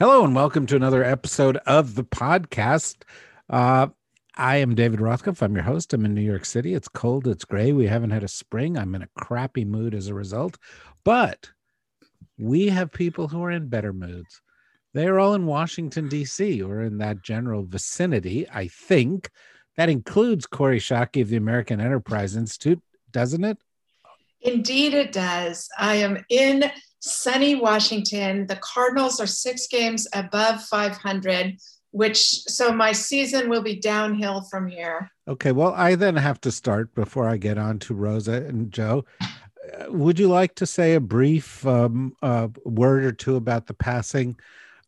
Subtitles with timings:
[0.00, 3.02] Hello, and welcome to another episode of the podcast.
[3.50, 3.88] Uh,
[4.36, 5.42] I am David Rothkopf.
[5.42, 5.92] I'm your host.
[5.92, 6.74] I'm in New York City.
[6.74, 7.72] It's cold, it's gray.
[7.72, 8.78] We haven't had a spring.
[8.78, 10.56] I'm in a crappy mood as a result.
[11.04, 11.50] But
[12.38, 14.40] we have people who are in better moods.
[14.94, 19.28] They are all in Washington, D.C., or in that general vicinity, I think.
[19.76, 22.80] That includes Kori Schake of the American Enterprise Institute,
[23.10, 23.58] doesn't it?
[24.42, 25.68] Indeed, it does.
[25.76, 26.70] I am in
[27.00, 28.46] sunny Washington.
[28.46, 31.56] The Cardinals are six games above 500,
[31.90, 35.10] which so my season will be downhill from here.
[35.26, 39.04] Okay, well, I then have to start before I get on to Rosa and Joe.
[39.20, 39.26] Uh,
[39.90, 44.36] would you like to say a brief um, uh, word or two about the passing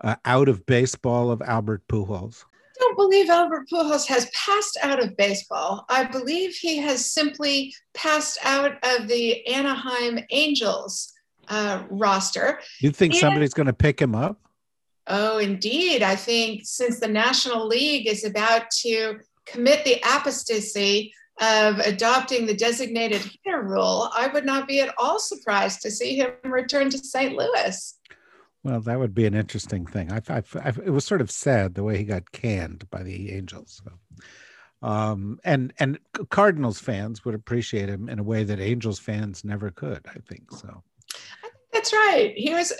[0.00, 2.44] uh, out of baseball of Albert Pujols?
[2.44, 5.84] I don't believe Albert Pujols has passed out of baseball.
[5.90, 11.12] I believe he has simply passed out of the Anaheim Angels
[11.50, 12.60] uh, roster.
[12.80, 14.40] You think and, somebody's going to pick him up?
[15.06, 16.02] Oh, indeed.
[16.02, 22.54] I think since the National League is about to commit the apostasy of adopting the
[22.54, 26.98] designated hitter rule, I would not be at all surprised to see him return to
[26.98, 27.34] St.
[27.34, 27.98] Louis.
[28.62, 30.12] Well, that would be an interesting thing.
[30.12, 33.32] I, I, I, it was sort of sad the way he got canned by the
[33.32, 33.82] Angels.
[33.84, 33.92] So.
[34.82, 35.98] Um, and and
[36.30, 40.06] Cardinals fans would appreciate him in a way that Angels fans never could.
[40.06, 40.82] I think so.
[41.72, 42.32] That's right.
[42.36, 42.72] He was,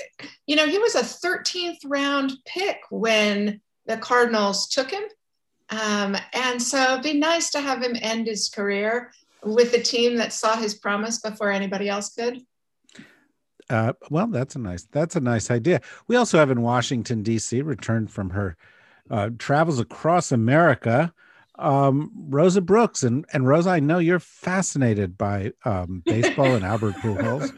[0.47, 5.05] you know, he was a 13th round pick when the Cardinals took him
[5.71, 9.13] um, and so it'd be nice to have him end his career
[9.45, 12.41] with a team that saw his promise before anybody else could.
[13.69, 15.81] Uh, well, that's a nice that's a nice idea.
[16.09, 17.63] We also have in Washington D.C.
[17.63, 18.57] returned from her
[19.09, 21.15] uh, travels across America.
[21.61, 26.95] Um, Rosa Brooks and and Rosa, I know you're fascinated by um, baseball and Albert
[26.97, 27.53] Pujols.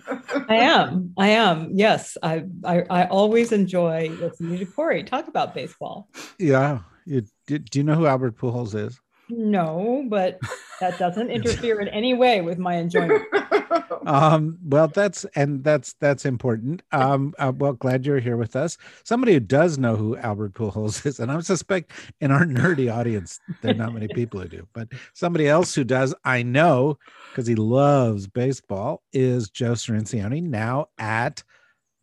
[0.49, 1.15] I am.
[1.19, 1.71] I am.
[1.73, 6.09] Yes, I, I I always enjoy listening to Kori talk about baseball.
[6.39, 9.01] Yeah, you, do, do you know who Albert Pujols is?
[9.34, 10.38] No, but
[10.81, 13.25] that doesn't interfere in any way with my enjoyment.
[14.06, 16.82] um, well, that's and that's that's important.
[16.93, 18.76] Um, uh, well, glad you're here with us.
[19.04, 23.41] Somebody who does know who Albert Pujols is, and I suspect in our nerdy audience
[23.62, 26.99] there are not many people who do, but somebody else who does, I know,
[27.31, 31.43] because he loves baseball, is Joe Cirincione, now at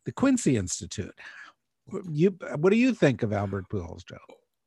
[0.04, 1.14] the Quincy Institute.
[2.10, 4.18] You, what do you think of Albert Pujols, Joe?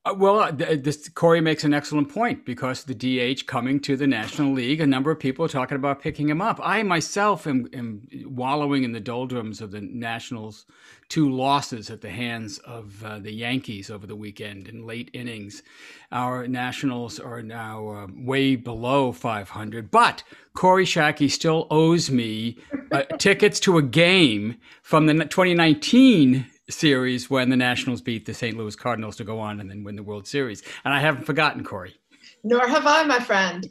[0.05, 4.05] Uh, well, uh, this Kori makes an excellent point because the DH coming to the
[4.05, 6.59] National League, a number of people are talking about picking him up.
[6.61, 10.65] I myself am, am wallowing in the doldrums of the Nationals'
[11.07, 15.63] two losses at the hands of uh, the Yankees over the weekend in late innings.
[16.11, 22.57] Our Nationals are now uh, way below 500, but Kori Schake still owes me
[22.91, 28.57] uh, tickets to a game from the 2019 series when the Nationals beat the St.
[28.57, 30.63] Louis Cardinals to go on and then win the World Series.
[30.85, 31.95] And I haven't forgotten, Kori.
[32.43, 33.69] Nor have I, my friend.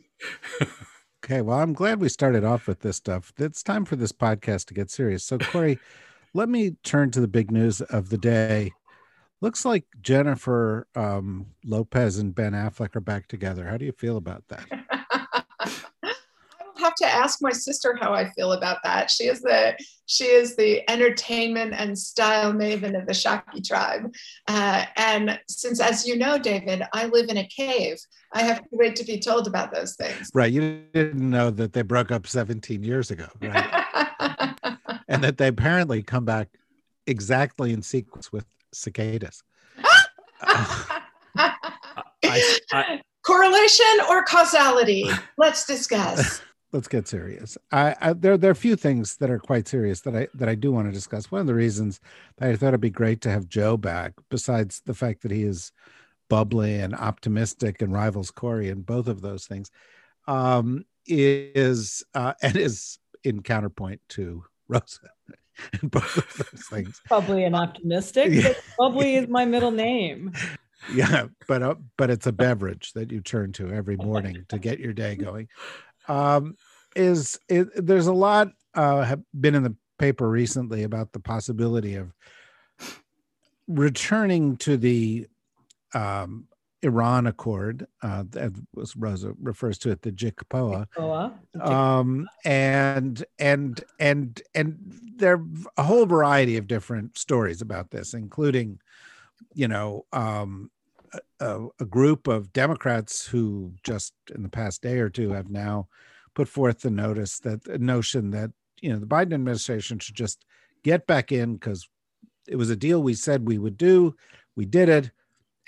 [1.24, 3.32] okay, well, I'm glad we started off with this stuff.
[3.38, 5.24] It's time for this podcast to get serious.
[5.24, 5.78] So, Kori,
[6.34, 8.72] let me turn to the big news of the day.
[9.40, 13.66] Looks like Jennifer um, Lopez and Ben Affleck are back together.
[13.66, 14.66] How do you feel about that?
[16.82, 19.10] have to ask my sister how I feel about that.
[19.10, 19.76] She is the
[20.06, 24.12] she is the entertainment and style maven of the Schake tribe.
[24.46, 27.98] Uh, and since, as you know, David, I live in a cave,
[28.32, 30.30] I have to wait to be told about those things.
[30.34, 30.52] Right.
[30.52, 33.84] You didn't know that they broke up 17 years ago, right?
[35.08, 36.48] and that they apparently come back
[37.06, 39.42] exactly in sequence with cicadas.
[42.24, 45.08] I, I, Correlation or causality?
[45.38, 46.42] Let's discuss
[46.72, 47.58] let's get serious.
[47.70, 50.48] I, I, there there are a few things that are quite serious that I that
[50.48, 51.30] I do want to discuss.
[51.30, 52.00] One of the reasons
[52.38, 55.42] that I thought it'd be great to have Joe back, besides the fact that he
[55.42, 55.72] is
[56.28, 59.70] bubbly and optimistic and rivals Kori and both of those things,
[60.26, 65.10] um, is uh, and is in counterpoint to Rosa.
[65.82, 67.02] both of those things.
[67.10, 68.32] Bubbly and optimistic.
[68.32, 68.54] Yeah.
[68.78, 70.32] Bubbly is my middle name.
[70.92, 74.80] Yeah, but uh, but it's a beverage that you turn to every morning to get
[74.80, 75.48] your day going
[76.12, 76.56] um,
[76.94, 81.94] is it, there's a lot uh, have been in the paper recently about the possibility
[81.94, 82.12] of
[83.66, 85.26] returning to the
[85.94, 86.46] um,
[86.82, 90.86] Iran Accord, uh, as Rosa refers to it, the JCPOA,
[91.60, 95.44] um, and and and and there are
[95.76, 98.80] a whole variety of different stories about this, including,
[99.54, 100.70] you know, um,
[101.40, 105.88] a, a, group of Democrats who just in the past day or two have now
[106.34, 108.50] put forth the notice that the notion that
[108.80, 110.44] you know the Biden administration should just
[110.82, 111.88] get back in because
[112.48, 114.14] it was a deal we said we would do,
[114.56, 115.10] we did it,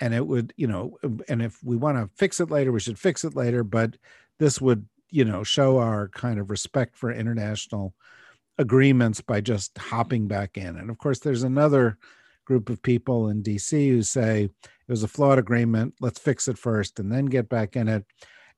[0.01, 2.79] and it would you know, um, and if we want to fix it later, we
[2.79, 3.97] should fix it later, but
[4.39, 7.93] this would you know show our kind of respect for international
[8.57, 10.77] agreements by just hopping back in.
[10.77, 11.97] And of course, there's another
[12.45, 14.49] group of people in DC who say
[14.87, 15.95] it was a flawed agreement.
[15.99, 18.05] Let's fix it first and then get back in it.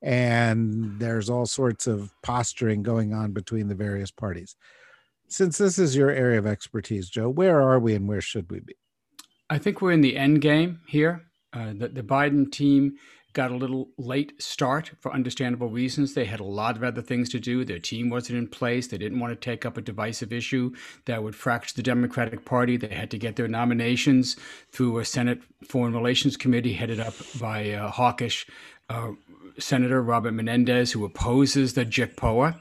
[0.01, 4.56] And there's all sorts of posturing going on between the various parties.
[5.27, 8.59] Since this is your area of expertise, Joe, where are we and where should we
[8.59, 8.75] be?
[9.50, 11.24] I think we're in the end game here.
[11.53, 12.97] Uh, the, the Biden team
[13.37, 16.15] got a little late start for understandable reasons.
[16.15, 17.63] They had a lot of other things to do.
[17.63, 18.87] Their team wasn't in place.
[18.87, 20.73] They didn't want to take up a divisive issue
[21.05, 22.77] that would fracture the Democratic Party.
[22.77, 24.37] They had to get their nominations
[24.71, 28.47] through a Senate Foreign Relations Committee headed up by uh, hawkish
[28.89, 29.11] uh,
[29.59, 32.59] Senator Robert Menendez, who opposes the JCPOA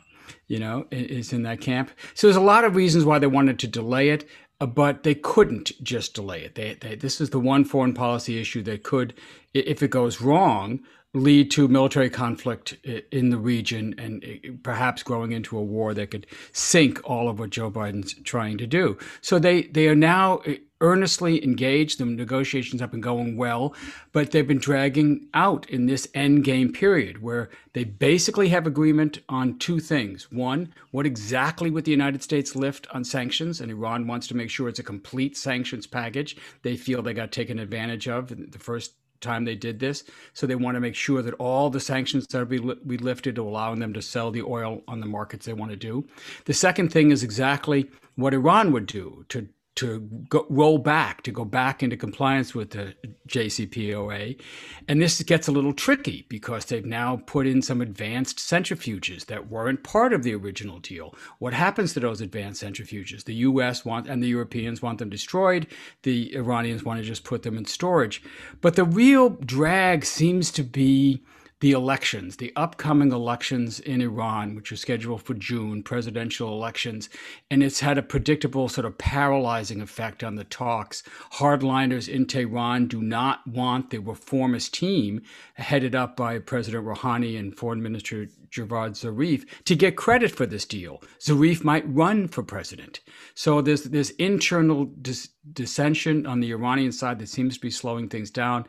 [0.49, 1.90] you know, is in that camp.
[2.14, 4.28] So there's a lot of reasons why they wanted to delay it.
[4.61, 6.55] Uh, but they couldn't just delay it.
[6.55, 9.12] They, they, this is the one foreign policy issue that could,
[9.53, 10.81] if it goes wrong,
[11.12, 12.76] lead to military conflict
[13.11, 17.50] in the region and perhaps growing into a war that could sink all of what
[17.50, 18.99] Joe Biden's trying to do.
[19.23, 20.43] So they, they are now
[20.81, 21.99] earnestly engaged.
[21.99, 23.75] The negotiations have been going well,
[24.12, 29.20] but they've been dragging out in this end game period where they basically have agreement
[29.28, 30.31] on two things.
[30.31, 33.61] One, what exactly would the United States lift on sanctions?
[33.61, 36.37] And Iran wants to make sure it's a complete sanctions package.
[36.62, 40.05] They feel they got taken advantage of the first time they did this.
[40.34, 43.49] So they want to make sure that all the sanctions that be, be lifted to
[43.49, 46.06] allowing them to sell the oil on the markets they want to do.
[46.44, 51.31] The second thing is exactly what Iran would do to to go, roll back, to
[51.31, 52.94] go back into compliance with the
[53.28, 54.40] JCPOA.
[54.88, 59.49] And this gets a little tricky because they've now put in some advanced centrifuges that
[59.49, 61.14] weren't part of the original deal.
[61.38, 63.25] What happens to those advanced centrifuges?
[63.25, 65.67] The US want and the Europeans want them destroyed.
[66.02, 68.23] The Iranians want to just put them in storage.
[68.61, 71.23] But the real drag seems to be
[71.61, 77.08] the elections, the upcoming elections in Iran, which are scheduled for June, presidential elections,
[77.50, 81.03] and it's had a predictable sort of paralyzing effect on the talks.
[81.35, 85.23] Hardliners in Tehran do not want the reformist team,
[85.55, 90.67] headed up by President Rouhani and Foreign Minister Javad Zarif, to get credit for this
[90.67, 91.02] deal.
[91.20, 93.00] Zarif might run for president.
[93.35, 98.11] So there's this internal dis- dissension on the Iranian side that seems to be slowing
[98.11, 98.67] things down.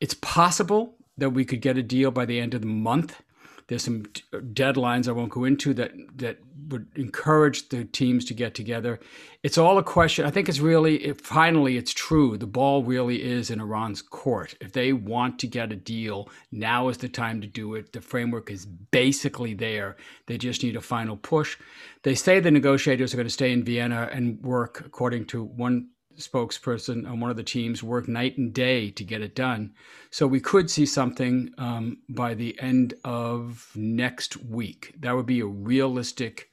[0.00, 3.22] It's possible that we could get a deal by the end of the month.
[3.68, 8.34] There's some uh, deadlines I won't go into that that would encourage the teams to
[8.34, 9.00] get together.
[9.42, 10.24] It's all a question.
[10.24, 12.36] I think it's really, if finally, it's true.
[12.36, 14.54] The ball really is in Iran's court.
[14.60, 17.92] If they want to get a deal, now is the time to do it.
[17.92, 19.96] The framework is basically there.
[20.26, 21.56] They just need a final push.
[22.02, 25.88] They say the negotiators are going to stay in Vienna and work, according to one
[26.18, 29.74] spokesperson on one of the teams worked night and day to get it done.
[30.10, 34.94] So we could see something um, by the end of next week.
[35.00, 36.50] That would be a realistic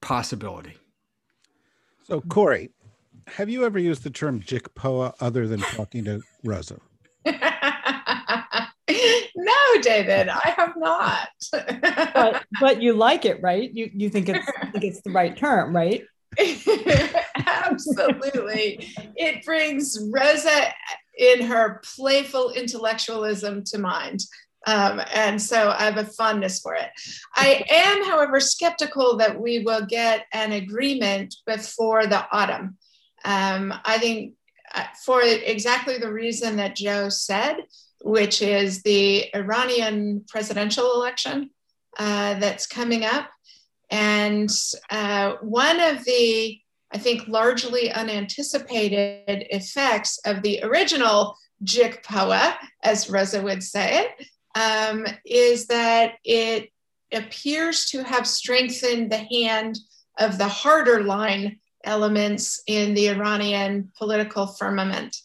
[0.00, 0.76] possibility.
[2.06, 2.70] So, Kori,
[3.26, 6.78] have you ever used the term JCPOA other than talking to Rosa?
[7.26, 7.34] no,
[9.82, 11.28] David, I have not.
[12.14, 13.70] but, but you like it, right?
[13.72, 16.02] You you think it's think it's the right term, right?
[17.96, 18.88] Absolutely.
[19.16, 20.72] it brings Rosa
[21.18, 24.20] in her playful intellectualism to mind.
[24.66, 26.90] Um, and so I have a fondness for it.
[27.34, 32.76] I am, however, skeptical that we will get an agreement before the autumn.
[33.24, 34.34] Um, I think
[34.74, 37.56] uh, for exactly the reason that Joe said,
[38.02, 41.50] which is the Iranian presidential election
[41.98, 43.30] uh, that's coming up.
[43.90, 44.50] And
[44.90, 46.60] uh, one of the,
[46.92, 55.06] I think, largely unanticipated effects of the original JCPOA, as Rosa would say it, um,
[55.24, 56.70] is that it
[57.12, 59.78] appears to have strengthened the hand
[60.18, 65.16] of the harder line elements in the Iranian political firmament.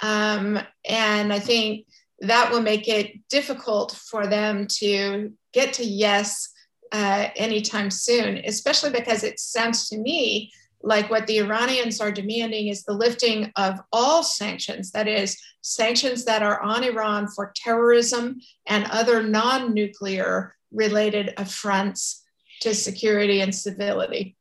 [0.00, 0.58] Um,
[0.88, 1.86] and I think
[2.20, 6.50] that will make it difficult for them to get to yes
[6.92, 10.52] uh, anytime soon, especially because it sounds to me
[10.86, 16.24] like what the Iranians are demanding is the lifting of all sanctions, that is, sanctions
[16.26, 22.24] that are on Iran for terrorism and other non nuclear related affronts
[22.60, 24.36] to security and civility.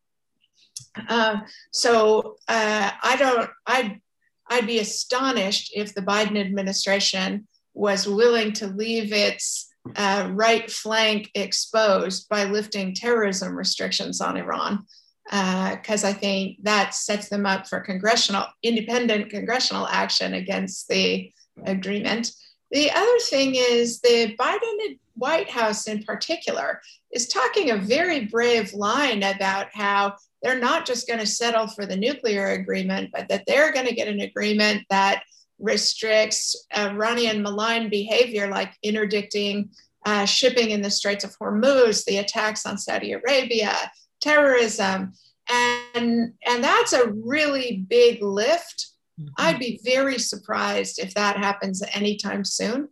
[1.10, 1.38] Uh,
[1.72, 4.00] so uh, I don't, I'd,
[4.48, 11.32] I'd be astonished if the Biden administration was willing to leave its uh, right flank
[11.34, 14.86] exposed by lifting terrorism restrictions on Iran
[15.26, 21.32] because uh, I think that sets them up for congressional, independent congressional action against the
[21.66, 22.32] agreement.
[22.72, 28.74] The other thing is the Biden White House, in particular, is talking a very brave
[28.74, 33.46] line about how they're not just going to settle for the nuclear agreement, but that
[33.48, 35.24] they're going to get an agreement that
[35.58, 39.70] restricts Iranian malign behavior like interdicting
[40.06, 43.76] uh, shipping in the Straits of Hormuz, the attacks on Saudi Arabia,
[44.22, 45.14] terrorism.
[45.50, 48.88] And, and that's a really big lift.
[49.20, 49.34] Mm-hmm.
[49.38, 52.90] I'd be very surprised if that happens anytime soon.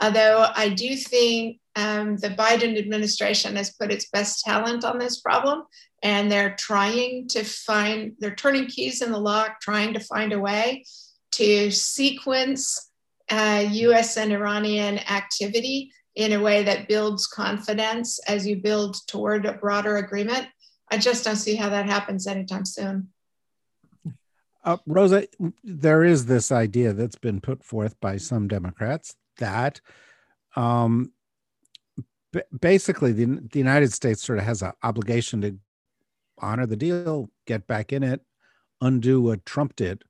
[0.00, 5.20] Although I do think um, the Biden administration has put its best talent on this
[5.20, 5.62] problem,
[6.02, 10.38] and they're trying to find, they're turning keys in the lock, trying to find a
[10.38, 10.84] way
[11.32, 12.90] to sequence
[13.30, 19.44] uh, US and Iranian activity in a way that builds confidence as you build toward
[19.44, 20.46] a broader agreement.
[20.90, 23.08] I just don't see how that happens anytime soon.
[24.64, 25.26] Uh, Rosa,
[25.62, 29.80] there is this idea that's been put forth by some Democrats that
[30.56, 31.12] um,
[32.32, 35.56] b- basically the, the United States sort of has an obligation to
[36.38, 38.22] honor the deal, get back in it,
[38.80, 40.02] undo what Trump did,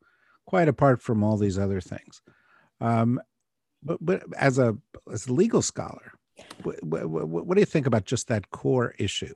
[0.46, 2.22] quite apart from all these other things.
[2.80, 3.20] Um,
[3.82, 4.76] but, but as a
[5.12, 6.12] as a legal scholar,
[6.62, 9.34] what, do you think about just that core issue?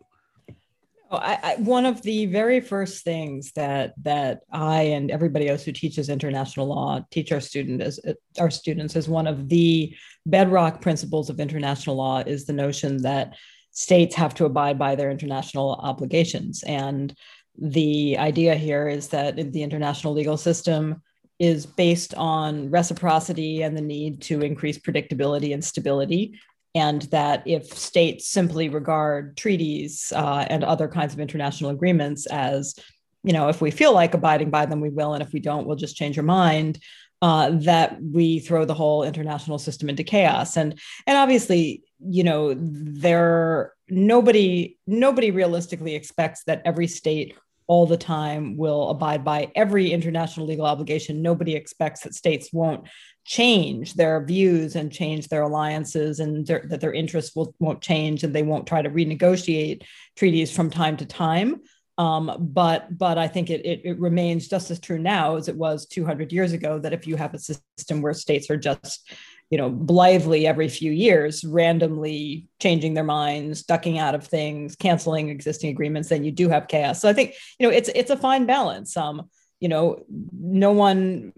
[1.12, 5.64] Oh, I, I, one of the very first things that that I and everybody else
[5.64, 9.92] who teaches international law teach our student as uh, our students as one of the
[10.24, 13.34] bedrock principles of international law is the notion that
[13.72, 17.12] states have to abide by their international obligations, and
[17.58, 21.02] the idea here is that the international legal system
[21.40, 26.38] is based on reciprocity and the need to increase predictability and stability
[26.74, 32.74] and that if states simply regard treaties uh, and other kinds of international agreements as
[33.22, 35.66] you know if we feel like abiding by them we will and if we don't
[35.66, 36.78] we'll just change our mind
[37.22, 40.56] uh, that we throw the whole international system into chaos.
[40.56, 47.36] And and obviously you know there nobody nobody realistically expects that every state
[47.66, 51.22] all the time will abide by every international legal obligation.
[51.22, 52.88] Nobody expects that states won't
[53.24, 58.24] change their views and change their alliances and their, that their interests will, won't change
[58.24, 59.82] and they won't try to renegotiate
[60.16, 61.60] treaties from time to time.
[61.98, 65.56] Um, but but I think it, it, it remains just as true now as it
[65.56, 69.12] was 200 years ago that if you have a system where states are just
[69.50, 75.28] you know blithely every few years randomly changing their minds ducking out of things canceling
[75.28, 78.16] existing agreements then you do have chaos so i think you know it's it's a
[78.16, 79.28] fine balance um
[79.60, 80.02] you know,
[80.32, 81.32] no one,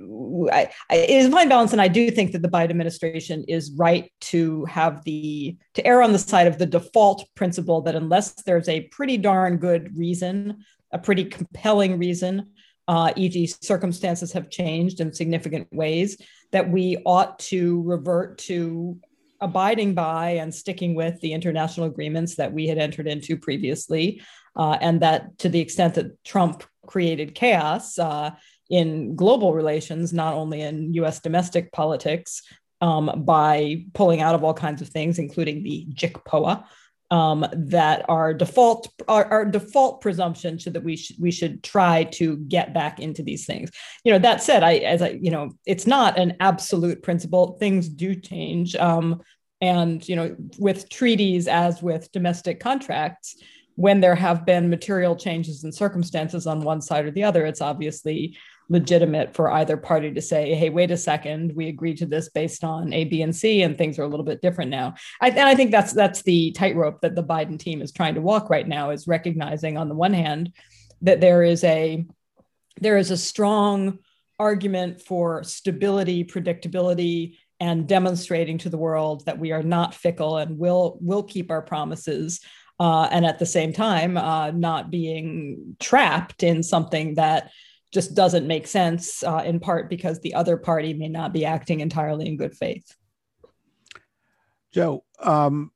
[0.52, 1.72] I, I, it is fine balance.
[1.72, 6.02] And I do think that the Biden administration is right to have the, to err
[6.02, 10.64] on the side of the default principle that unless there's a pretty darn good reason,
[10.92, 12.50] a pretty compelling reason,
[12.86, 16.16] uh, e.g., circumstances have changed in significant ways,
[16.52, 18.98] that we ought to revert to
[19.40, 24.22] abiding by and sticking with the international agreements that we had entered into previously.
[24.54, 26.62] Uh, and that to the extent that Trump
[26.92, 28.30] created chaos uh,
[28.68, 32.42] in global relations, not only in US domestic politics,
[32.82, 36.64] um, by pulling out of all kinds of things, including the JCPOA.
[37.10, 42.04] Um, that our default our, our, default presumption should that we should we should try
[42.04, 43.70] to get back into these things.
[44.02, 47.58] You know that said, I as I you know it's not an absolute principle.
[47.60, 49.20] Things do change, um,
[49.60, 53.36] and you know with treaties as with domestic contracts,
[53.76, 57.60] when there have been material changes in circumstances on one side or the other, it's
[57.60, 58.36] obviously
[58.68, 62.64] legitimate for either party to say, hey, wait a second, we agreed to this based
[62.64, 64.94] on A, B, and C, and things are a little bit different now.
[65.20, 68.20] I, and I think that's that's the tightrope that the Biden team is trying to
[68.20, 70.52] walk right now, is recognizing on the one hand
[71.02, 72.04] that there is a
[72.80, 73.98] there is a strong
[74.38, 80.58] argument for stability, predictability, and demonstrating to the world that we are not fickle and
[80.58, 82.40] will will keep our promises
[82.82, 87.50] uh, and at the same time uh, not being trapped in something that
[87.92, 91.80] just doesn't make sense uh, in part because the other party may not be acting
[91.80, 92.96] entirely in good faith
[94.72, 95.70] joe um,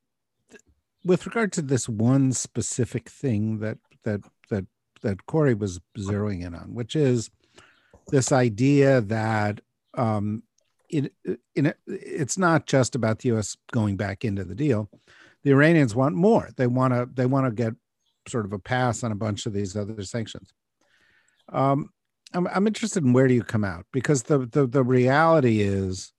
[1.04, 4.20] with regard to this one specific thing that that
[4.50, 4.66] that
[5.02, 7.30] that Kori was zeroing in on, which is
[8.08, 9.60] this idea that
[9.94, 10.42] um,
[10.90, 11.10] in,
[11.54, 13.56] in it's not just about the U.S.
[13.72, 14.90] going back into the deal.
[15.46, 16.50] The Iranians want more.
[16.56, 17.72] They want to they want to get
[18.26, 20.52] sort of a pass on a bunch of these other sanctions.
[21.52, 21.90] Um,
[22.34, 26.12] I'm, I'm interested in where do you come out because the the, the reality is,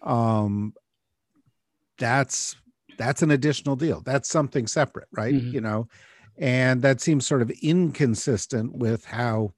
[0.00, 0.74] um,
[1.98, 2.54] that's
[2.98, 4.00] that's an additional deal.
[4.06, 5.34] That's something separate, right?
[5.34, 5.54] Mm-hmm.
[5.54, 5.88] You know,
[6.36, 9.54] and that seems sort of inconsistent with how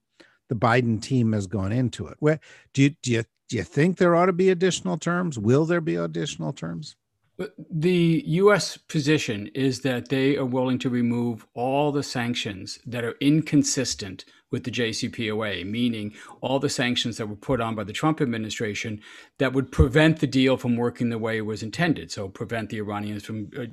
[0.49, 2.15] the Biden team has gone into it.
[2.17, 2.39] Where
[2.73, 5.37] do you do you do you think there ought to be additional terms?
[5.37, 6.95] Will there be additional terms?
[7.69, 8.77] The U.S.
[8.77, 14.65] position is that they are willing to remove all the sanctions that are inconsistent with
[14.65, 19.01] the JCPOA, meaning all the sanctions that were put on by the Trump administration
[19.37, 22.11] that would prevent the deal from working the way it was intended.
[22.11, 23.65] So, prevent the Iranians from uh,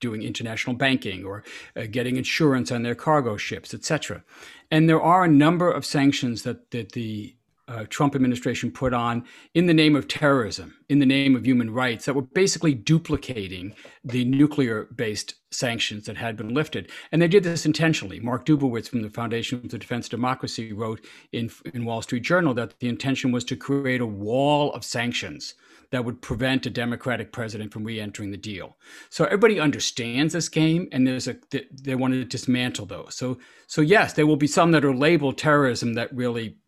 [0.00, 1.44] doing international banking or
[1.76, 4.24] uh, getting insurance on their cargo ships, etc.
[4.70, 7.35] And there are a number of sanctions that, that the
[7.68, 11.70] uh, Trump administration put on in the name of terrorism, in the name of human
[11.70, 16.90] rights, that were basically duplicating the nuclear based sanctions that had been lifted.
[17.10, 18.20] And they did this intentionally.
[18.20, 22.78] Mark Dubowitz from the Foundation for Defense Democracy wrote in, in Wall Street Journal that
[22.78, 25.54] the intention was to create a wall of sanctions
[25.90, 28.76] that would prevent a Democratic president from re-entering the deal.
[29.08, 33.14] So everybody understands this game, and there's a they want to dismantle those.
[33.14, 36.58] So so yes, there will be some that are labeled terrorism that really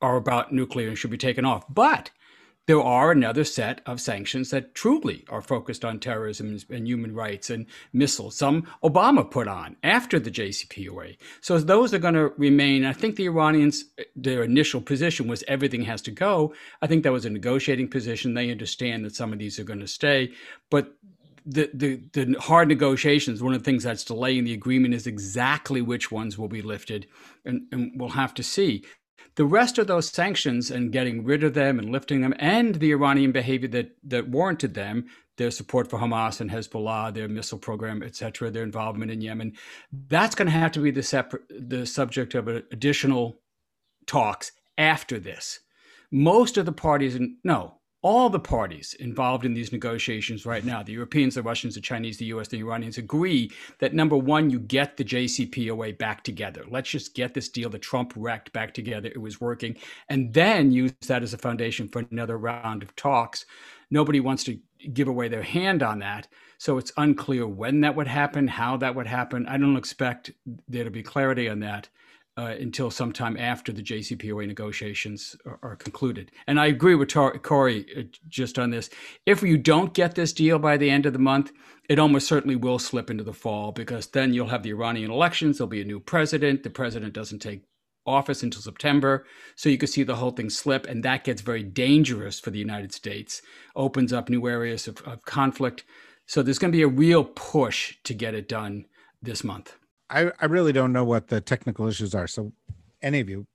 [0.00, 1.64] are about nuclear and should be taken off.
[1.68, 2.10] But
[2.68, 7.48] there are another set of sanctions that truly are focused on terrorism and human rights
[7.48, 7.64] and
[7.94, 8.36] missiles.
[8.36, 11.16] Some Obama put on after the JCPOA.
[11.40, 12.84] So those are going to remain.
[12.84, 16.52] I think the Iranians, their initial position was everything has to go.
[16.82, 18.34] I think that was a negotiating position.
[18.34, 20.34] They understand that some of these are going to stay,
[20.68, 20.94] but
[21.46, 25.80] the, the, the hard negotiations, one of the things that's delaying the agreement is exactly
[25.80, 27.06] which ones will be lifted,
[27.46, 28.84] and, and we'll have to see.
[29.34, 32.92] The rest of those sanctions and getting rid of them and lifting them, and the
[32.92, 38.02] Iranian behavior that that warranted them, their support for Hamas and Hezbollah, their missile program,
[38.02, 39.54] etc., their involvement in Yemen,
[40.08, 43.40] that's going to have to be the separate the subject of additional
[44.06, 45.60] talks after this.
[46.10, 50.92] Most of the parties, no, all the parties involved in these negotiations right now the
[50.92, 54.96] Europeans, the Russians, the Chinese, the US, the Iranians agree that number one, you get
[54.96, 56.64] the JCPOA back together.
[56.68, 59.08] Let's just get this deal that Trump wrecked back together.
[59.08, 59.76] It was working.
[60.08, 63.46] And then use that as a foundation for another round of talks.
[63.90, 64.58] Nobody wants to
[64.92, 66.28] give away their hand on that.
[66.58, 69.46] So it's unclear when that would happen, how that would happen.
[69.46, 70.30] I don't expect
[70.68, 71.88] there to be clarity on that
[72.38, 76.30] uh, until sometime after the JCPOA negotiations are, are concluded.
[76.46, 78.90] And I agree with Kori uh, just on this.
[79.26, 81.50] If you don't get this deal by the end of the month,
[81.88, 85.58] it almost certainly will slip into the fall because then you'll have the Iranian elections.
[85.58, 86.62] There'll be a new president.
[86.62, 87.62] The president doesn't take
[88.06, 89.26] office until September.
[89.56, 92.58] So you could see the whole thing slip, and that gets very dangerous for the
[92.60, 93.42] United States,
[93.74, 95.82] opens up new areas of, of conflict.
[96.26, 98.86] So there's going to be a real push to get it done
[99.20, 99.77] this month.
[100.10, 102.26] I, I really don't know what the technical issues are.
[102.26, 102.52] So,
[103.02, 103.46] any of you,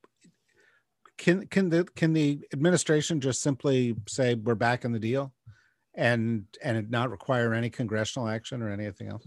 [1.17, 5.33] can can the can the administration just simply say we're back in the deal,
[5.95, 9.25] and and not require any congressional action or anything else?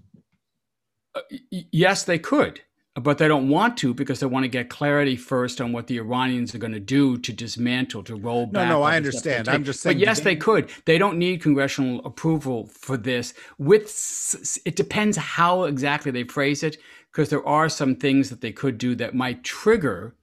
[1.15, 2.61] Uh, yes, they could,
[2.95, 5.99] but they don't want to because they want to get clarity first on what the
[5.99, 8.69] Iranians are going to do to dismantle, to roll back.
[8.69, 9.49] No, no, I understand.
[9.49, 9.97] I'm just saying.
[9.97, 10.71] But yes, they could.
[10.87, 13.35] They don't need congressional approval for this.
[13.59, 16.79] With it depends how exactly they phrase it
[17.17, 20.15] because there are some things that they could do that might trigger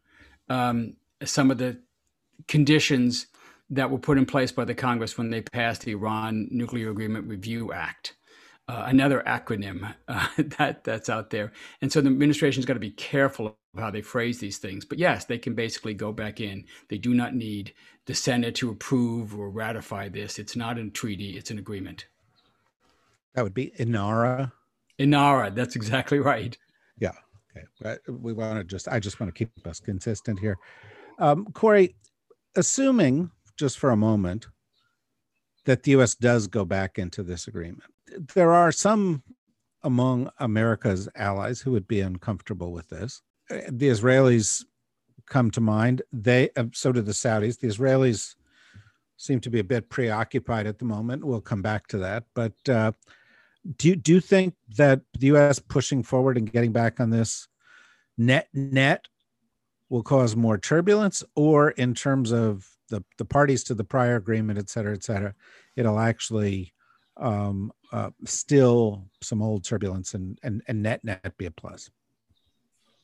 [0.47, 1.75] um, some of the
[2.47, 3.25] conditions
[3.67, 7.27] that were put in place by the Congress when they passed the Iran Nuclear Agreement
[7.27, 8.13] Review Act.
[8.67, 10.27] Uh, another acronym uh,
[10.59, 11.51] that that's out there,
[11.81, 14.85] and so the administration's got to be careful of how they phrase these things.
[14.85, 16.63] But yes, they can basically go back in.
[16.89, 17.73] They do not need
[18.05, 20.37] the Senate to approve or ratify this.
[20.37, 22.05] It's not a treaty; it's an agreement.
[23.33, 24.51] That would be INARA.
[24.99, 25.55] INARA.
[25.55, 26.55] That's exactly right.
[26.99, 27.11] Yeah.
[27.55, 27.97] Okay.
[28.07, 30.57] We want to just, I just want to keep us consistent here.
[31.19, 31.95] Um, Kori,
[32.55, 34.47] assuming just for a moment
[35.65, 36.15] that the U.S.
[36.15, 37.91] does go back into this agreement,
[38.33, 39.23] there are some
[39.83, 43.21] among America's allies who would be uncomfortable with this.
[43.49, 44.63] The Israelis
[45.27, 46.01] come to mind.
[46.11, 47.59] They, uh, so do the Saudis.
[47.59, 48.35] The Israelis
[49.17, 51.23] seem to be a bit preoccupied at the moment.
[51.23, 52.23] We'll come back to that.
[52.33, 52.93] But uh,
[53.77, 55.59] do you, do you think that the U.S.
[55.59, 57.47] pushing forward and getting back on this
[58.17, 59.07] net net
[59.89, 64.59] will cause more turbulence, or in terms of the the parties to the prior agreement,
[64.59, 65.33] et cetera, et cetera,
[65.75, 66.73] it'll actually
[67.17, 71.89] um, uh, still some old turbulence and and and net net be a plus?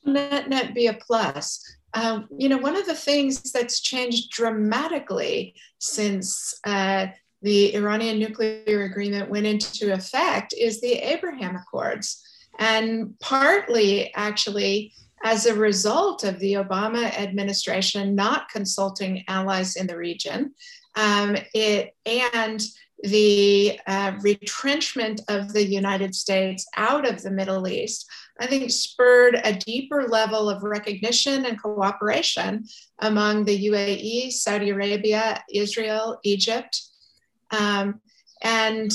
[0.04, 1.62] net net be a plus.
[1.92, 7.08] Um, you know, one of the things that's changed dramatically since uh,
[7.42, 12.22] the Iranian nuclear agreement went into effect is the Abraham Accords.
[12.58, 19.96] And partly, actually, as a result of the Obama administration not consulting allies in the
[19.96, 20.54] region,
[20.96, 22.62] um, it and
[23.02, 28.06] the uh, retrenchment of the United States out of the Middle East,
[28.40, 32.64] I think spurred a deeper level of recognition and cooperation
[32.98, 36.80] among the UAE, Saudi Arabia, Israel, Egypt.
[37.50, 38.00] Um,
[38.42, 38.90] and,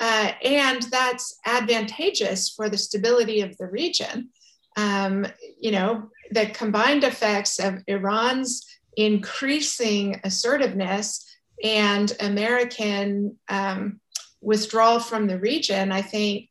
[0.00, 4.30] uh, and that's advantageous for the stability of the region.
[4.76, 5.26] Um,
[5.58, 8.64] you know, the combined effects of Iran's
[8.96, 11.26] increasing assertiveness
[11.62, 14.00] and American um,
[14.40, 16.48] withdrawal from the region, I think,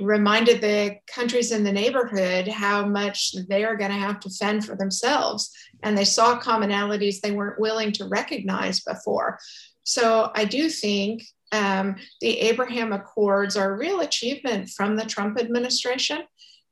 [0.00, 4.64] reminded the countries in the neighborhood how much they are going to have to fend
[4.64, 5.50] for themselves.
[5.82, 9.38] And they saw commonalities they weren't willing to recognize before.
[9.88, 15.40] So I do think um, the Abraham Accords are a real achievement from the Trump
[15.40, 16.24] administration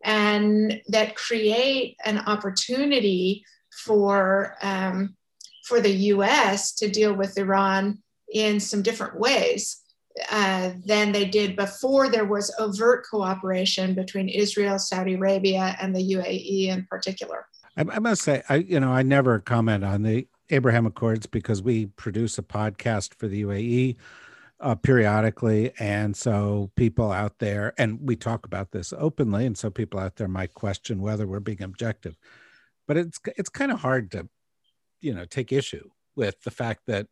[0.05, 3.43] and that create an opportunity
[3.85, 5.17] for um,
[5.65, 9.79] for the US to deal with Iran in some different ways
[10.31, 16.13] uh, than they did before there was overt cooperation between Israel, Saudi Arabia, and the
[16.17, 17.47] UAE in particular.
[17.79, 21.63] I, I must say, I you know, I never comment on the Abraham Accords because
[21.63, 23.97] we produce a podcast for the UAE
[24.61, 29.71] uh, periodically, and so people out there, and we talk about this openly, and so
[29.71, 32.17] people out there might question whether we're being objective.
[32.89, 34.29] But it's it's kind of hard to
[35.01, 37.09] you know take issue with the fact that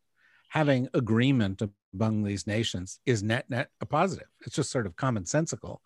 [0.49, 1.61] having agreement
[1.93, 4.29] among these nations is net net a positive.
[4.47, 5.79] It's just sort of commonsensical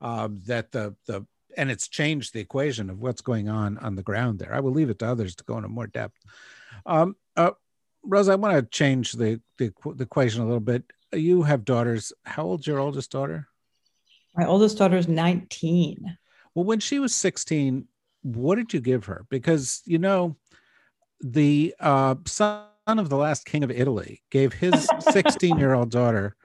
[0.00, 4.02] uh, that the the and it's changed the equation of what's going on on the
[4.02, 4.54] ground there.
[4.54, 6.18] I will leave it to others to go into more depth.
[6.86, 7.52] Um, uh,
[8.04, 10.84] Rose, I want to change the, the the equation a little bit.
[11.12, 12.12] You have daughters.
[12.24, 13.48] How old's your oldest daughter?
[14.34, 16.16] My oldest daughter is 19.
[16.54, 17.86] Well, when she was 16,
[18.22, 19.26] what did you give her?
[19.28, 20.36] Because you know,
[21.20, 26.36] the uh, son of the last king of Italy gave his 16 year old daughter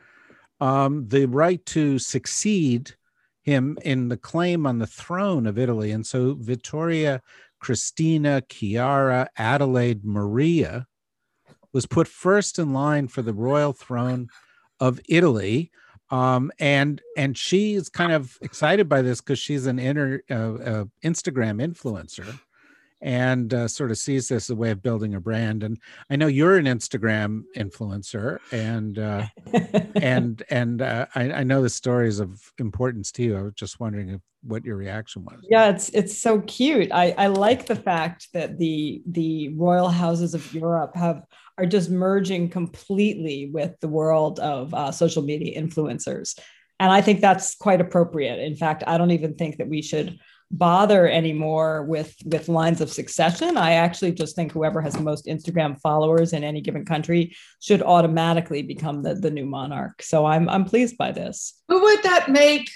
[0.60, 2.96] um, the right to succeed
[3.44, 5.92] him in the claim on the throne of Italy.
[5.92, 7.22] And so Vittoria,
[7.60, 10.88] Christina, Chiara, Adelaide, Maria
[11.74, 14.28] was put first in line for the royal throne
[14.80, 15.72] of Italy.
[16.10, 20.34] Um, and and she is kind of excited by this because she's an inner uh,
[20.34, 22.40] uh, Instagram influencer
[23.02, 25.64] and uh, sort of sees this as a way of building a brand.
[25.64, 25.80] And
[26.10, 29.26] I know you're an Instagram influencer, and uh,
[29.96, 33.38] and and uh, I, I, know the story is of importance to you.
[33.38, 35.40] I was just wondering if, what your reaction was.
[35.50, 36.92] Yeah, it's it's so cute.
[36.92, 41.24] I I like the fact that the the royal houses of Europe have
[41.58, 46.38] are just merging completely with the world of uh, social media influencers.
[46.80, 48.40] And I think that's quite appropriate.
[48.40, 50.20] In fact, I don't even think that we should
[50.52, 53.58] bother anymore with with lines of succession.
[53.58, 57.82] I actually just think whoever has the most instagram followers in any given country should
[57.82, 60.02] automatically become the, the new monarch.
[60.02, 61.62] So i'm i'm pleased by this.
[61.68, 62.70] Who would that make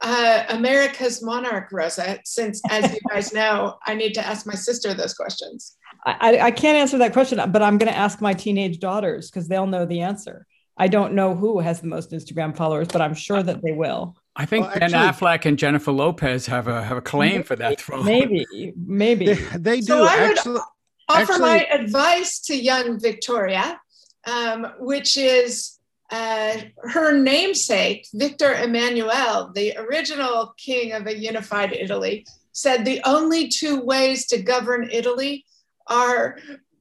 [0.00, 2.18] uh, america's monarch rosa?
[2.24, 5.76] Since as you guys know i need to ask my sister those questions.
[6.06, 9.48] I, I can't answer that question but i'm going to ask my teenage daughters because
[9.48, 10.46] they'll know the answer.
[10.80, 14.16] I don't know who has the most instagram followers but i'm sure that they will
[14.38, 17.80] I think well, Ben Affleck and Jennifer Lopez have a have a claim for that
[17.80, 18.04] throne.
[18.04, 19.86] Maybe, maybe they, they do.
[19.86, 20.62] So I actually, would
[21.08, 23.80] offer actually, my advice to young Victoria,
[24.28, 25.78] um, which is
[26.12, 33.48] uh, her namesake, Victor Emmanuel, the original king of a unified Italy, said the only
[33.48, 35.44] two ways to govern Italy
[35.88, 36.38] are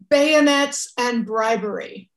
[0.09, 2.11] bayonets and bribery.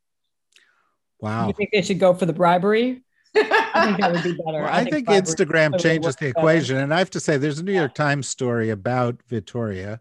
[1.18, 1.46] Wow.
[1.46, 3.02] You think they should go for the bribery?
[3.34, 4.62] I think that would be better.
[4.62, 6.76] Well, I, I, think, think Instagram changes the equation.
[6.76, 6.84] Better.
[6.84, 10.00] And I have to say, there's a New York Times story about Vittoria,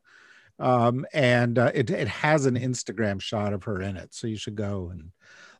[0.57, 4.13] um, and uh, it, it has an Instagram shot of her in it.
[4.13, 5.11] So you should go and.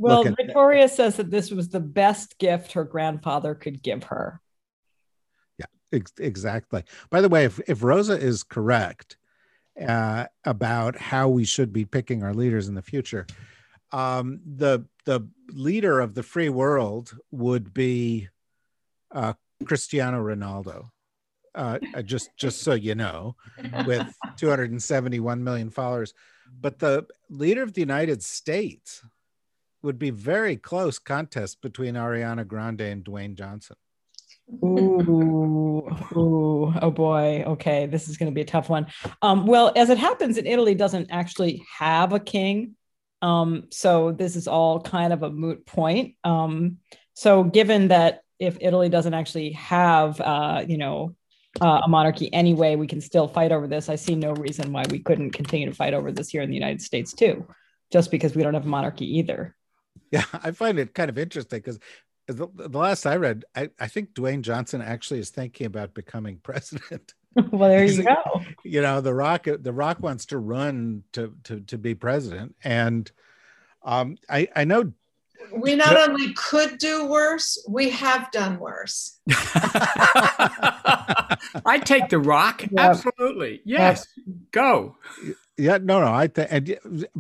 [0.02, 0.92] Well, Victoria it.
[0.92, 4.40] says that this was the best gift her grandfather could give her.
[5.58, 6.84] Yeah, ex- exactly.
[7.10, 9.18] By the way, if, if Rosa is correct
[9.86, 13.28] uh, about how we should be picking our leaders in the future,
[13.92, 18.30] um, the the leader of the free world would be
[19.12, 19.34] uh,
[19.66, 20.90] Cristiano Ronaldo.
[21.56, 23.36] Uh, uh just just so you know,
[23.86, 26.14] with 271 million followers,
[26.62, 29.04] but the leader of the United States
[29.82, 33.78] would be very close contest between Ariana Grande and Dwayne Johnson.
[34.64, 37.44] Ooh, ooh, oh boy.
[37.46, 38.88] Okay, this is going to be a tough one.
[39.22, 42.76] Um, well, as it happens, in Italy doesn't actually have a king,
[43.22, 46.16] um, so this is all kind of a moot point.
[46.24, 46.78] Um,
[47.14, 51.16] so, given that if Italy doesn't actually have, uh, you know,
[51.60, 53.90] uh, a monarchy anyway, we can still fight over this.
[53.90, 56.56] I see no reason why we couldn't continue to fight over this here in the
[56.56, 57.46] United States too,
[57.92, 59.56] just because we don't have a monarchy either.
[60.12, 61.80] Yeah, I find it kind of interesting because
[62.28, 66.40] the, the last I read, I, I think Dwayne Johnson actually is thinking about becoming
[66.44, 67.14] president.
[67.52, 68.42] well, there you go.
[68.64, 73.12] You know, the Rock, the Rock wants to run to to to be president, and
[73.84, 74.94] um, I I know
[75.52, 79.20] we not only could do worse, we have done worse.
[81.66, 82.64] I take the rock.
[82.78, 83.62] Absolutely.
[83.66, 84.06] Yes.
[84.52, 84.98] Go.
[85.58, 86.14] Yeah, no, no.
[86.14, 86.78] I think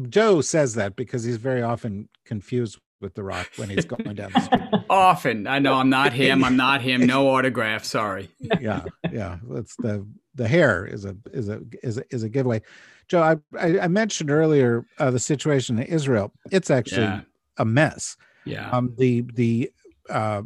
[0.10, 4.32] Joe says that because he's very often confused with the rock when he's going down
[4.34, 4.84] the street.
[4.90, 5.48] often.
[5.48, 6.44] I know I'm not him.
[6.44, 7.06] I'm not him.
[7.06, 7.86] No autograph.
[7.86, 8.30] Sorry.
[8.60, 8.84] Yeah.
[9.12, 9.38] Yeah.
[9.50, 12.62] That's the the hair is a is a is a, is a giveaway.
[13.08, 16.32] Joe, I I, I mentioned earlier uh, the situation in Israel.
[16.52, 17.22] It's actually yeah
[17.60, 18.18] a mess.
[18.46, 18.70] Yeah.
[18.72, 19.72] Um, the the
[20.10, 20.42] uh,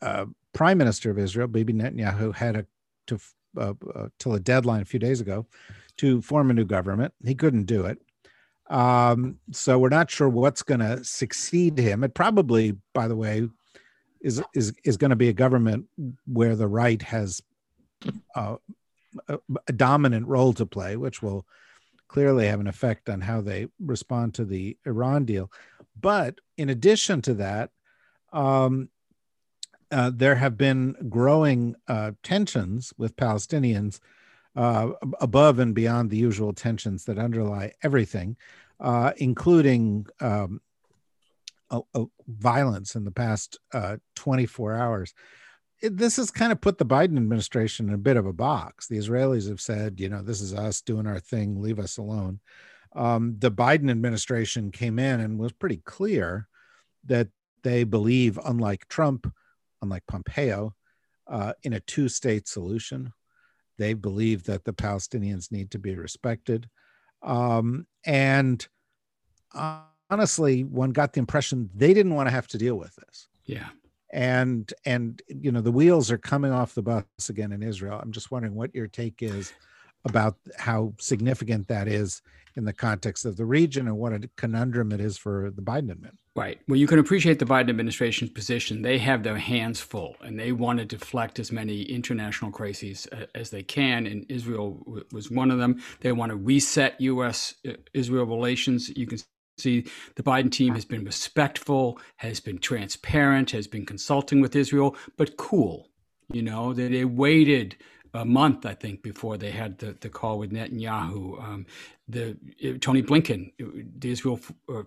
[0.00, 2.66] uh, prime minister of Israel, Bibi Netanyahu, had a
[3.08, 3.18] to
[3.58, 5.46] uh, uh, till a deadline a few days ago
[5.98, 7.12] to form a new government.
[7.22, 7.98] He couldn't do it.
[8.72, 12.02] Um, so we're not sure what's going to succeed him.
[12.02, 13.48] It probably, by the way,
[14.22, 15.86] is is is going to be a government
[16.26, 17.42] where the right has
[18.34, 18.56] uh,
[19.28, 21.44] a, a, dominant role to play, which will
[22.08, 25.50] clearly have an effect on how they respond to the Iran deal.
[26.00, 27.70] But in addition to that,
[28.32, 28.88] um,
[29.90, 34.00] uh, there have been growing uh, tensions with Palestinians
[34.56, 38.36] uh, above and beyond the usual tensions that underlie everything,
[38.82, 40.60] uh, including um,
[41.70, 45.14] a, a violence in the past uh, 24 hours.
[45.80, 48.86] It, this has kind of put the Biden administration in a bit of a box.
[48.86, 52.40] The Israelis have said, you know, this is us doing our thing, leave us alone
[52.94, 56.48] um, the Biden administration came in and was pretty clear
[57.06, 57.28] that
[57.62, 59.32] they believe, unlike Trump,
[59.80, 60.74] unlike Pompeo,
[61.26, 63.12] uh, in a two state solution.
[63.78, 66.68] They believe that the Palestinians need to be respected.
[67.22, 68.66] Um, and
[70.10, 73.28] honestly, one got the impression they didn't want to have to deal with this.
[73.44, 73.68] Yeah.
[74.12, 77.98] And and you know the wheels are coming off the bus again in Israel.
[78.02, 79.52] I'm just wondering what your take is
[80.04, 82.22] about how significant that is
[82.56, 85.90] in the context of the region and what a conundrum it is for the Biden
[85.90, 86.18] administration.
[86.34, 86.60] Right.
[86.68, 88.82] Well, you can appreciate the Biden administration's position.
[88.82, 93.26] They have their hands full and they want to deflect as many international crises uh,
[93.34, 94.06] as they can.
[94.06, 95.82] And Israel was one of them.
[96.00, 97.54] They want to reset U.S.
[97.66, 98.90] Uh, Israel relations.
[98.96, 99.18] You can
[99.56, 99.86] see
[100.16, 105.36] the Biden team has been respectful, has been transparent, has been consulting with Israel, but
[105.36, 105.88] cool.
[106.32, 107.76] You know, that they waited
[108.14, 111.42] a month, I think, before they had the, the call with Netanyahu.
[111.42, 111.66] Um,
[112.08, 113.52] the uh, Tony Blinken,
[113.98, 114.82] the Israel uh,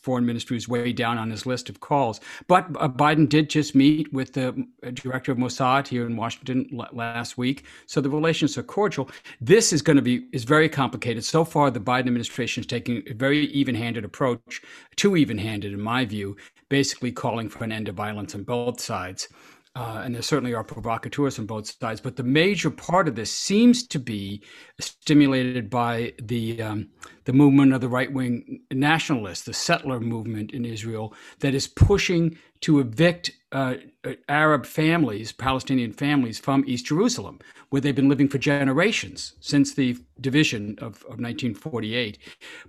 [0.00, 2.20] foreign ministry is way down on his list of calls.
[2.48, 6.68] But uh, Biden did just meet with the uh, director of Mossad here in Washington
[6.72, 9.08] l- last week, so the relations are cordial.
[9.40, 11.24] This is going to be is very complicated.
[11.24, 14.60] So far, the Biden administration is taking a very even-handed approach,
[14.96, 16.36] too even-handed in my view,
[16.68, 19.28] basically calling for an end of violence on both sides.
[19.76, 23.30] Uh, and there certainly are provocateurs on both sides, but the major part of this
[23.30, 24.42] seems to be
[24.80, 26.88] stimulated by the um,
[27.24, 32.38] the movement of the right wing nationalists, the settler movement in Israel, that is pushing
[32.60, 38.28] to evict uh, uh, Arab families, Palestinian families, from East Jerusalem, where they've been living
[38.28, 42.16] for generations since the division of, of 1948.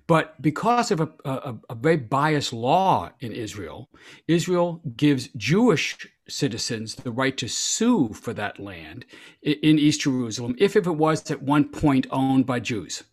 [0.08, 3.90] But because of a, a, a very biased law in Israel,
[4.28, 5.96] Israel gives Jewish
[6.30, 9.06] citizens the right to sue for that land
[9.42, 13.04] in East Jerusalem if, if it was at one point owned by Jews.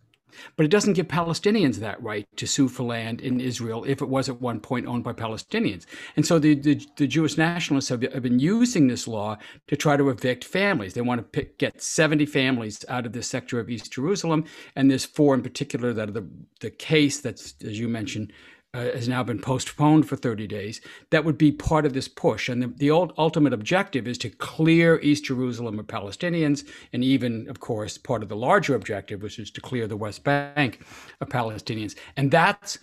[0.57, 4.09] But it doesn't give Palestinians that right to sue for land in Israel if it
[4.09, 5.87] was at one point owned by Palestinians.
[6.17, 9.37] And so the, the, the Jewish nationalists have, have, been using this law
[9.69, 10.95] to try to evict families.
[10.95, 14.45] They want to pick, get 70 families out of this sector of East Jerusalem.
[14.75, 16.29] And there's four in particular that are the,
[16.61, 18.33] the case that's, as you mentioned,
[18.75, 20.81] uh, has now been postponed for 30 days.
[21.11, 22.49] That would be part of this push.
[22.49, 27.61] And the, the ultimate objective is to clear East Jerusalem of Palestinians, and even, of
[27.61, 30.85] course, part of the larger objective, which is to clear the West Bank
[31.21, 31.95] of Palestinians.
[32.17, 32.79] And that's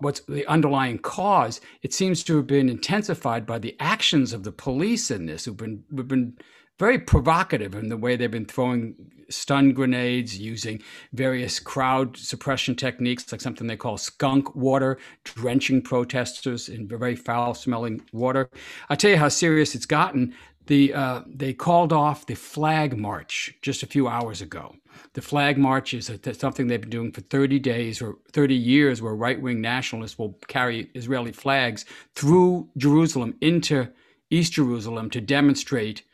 [0.00, 1.60] what's the underlying cause.
[1.82, 5.56] It seems to have been intensified by the actions of the police in this, who've
[5.56, 6.36] been, who've been
[6.80, 8.94] very provocative in the way they've been throwing
[9.28, 16.70] stun grenades, using various crowd suppression techniques, like something they call skunk water, drenching protesters
[16.70, 18.48] in very foul smelling water.
[18.88, 20.34] I'll tell you how serious it's gotten.
[20.68, 24.74] the uh, they called off the flag march just a few hours ago.
[25.12, 29.02] The flag march is a, something they've been doing for 30 days or 30 years,
[29.02, 33.88] where right wing nationalists will carry Israeli flags through Jerusalem into
[34.30, 36.04] East Jerusalem to demonstrate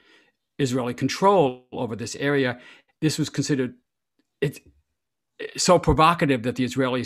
[0.59, 2.59] Israeli control over this area.
[3.01, 3.75] This was considered
[4.41, 4.61] it's
[5.57, 7.05] so provocative that the Israeli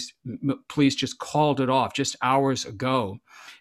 [0.69, 3.19] police just called it off just hours ago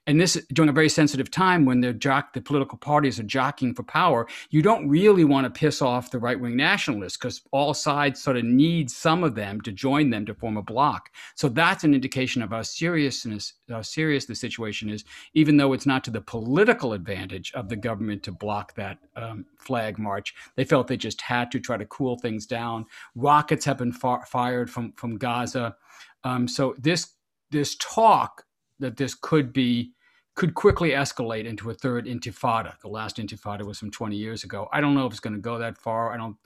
[0.10, 3.76] and this during a very sensitive time when the jock the political parties are jockeying
[3.76, 8.22] for power you don't really want to piss off the right-wing nationalists because all sides
[8.22, 11.12] sort of need some of them to join them to form a bloc.
[11.36, 15.86] So that's an indication of how seriousness how serious the situation is even though it's
[15.86, 20.34] not to the political advantage of the government to block that um, flag march.
[20.56, 22.86] They felt they just had to try to cool things down.
[23.16, 25.76] Rockets have been far- fired from from gaza.
[26.24, 27.14] Um, so this
[27.52, 28.46] this talk
[28.80, 29.94] that this could be
[30.40, 32.80] could quickly escalate into a third intifada.
[32.80, 34.70] The last intifada was from 20 years ago.
[34.72, 36.14] I don't know if it's going to go that far.
[36.14, 36.38] I don't,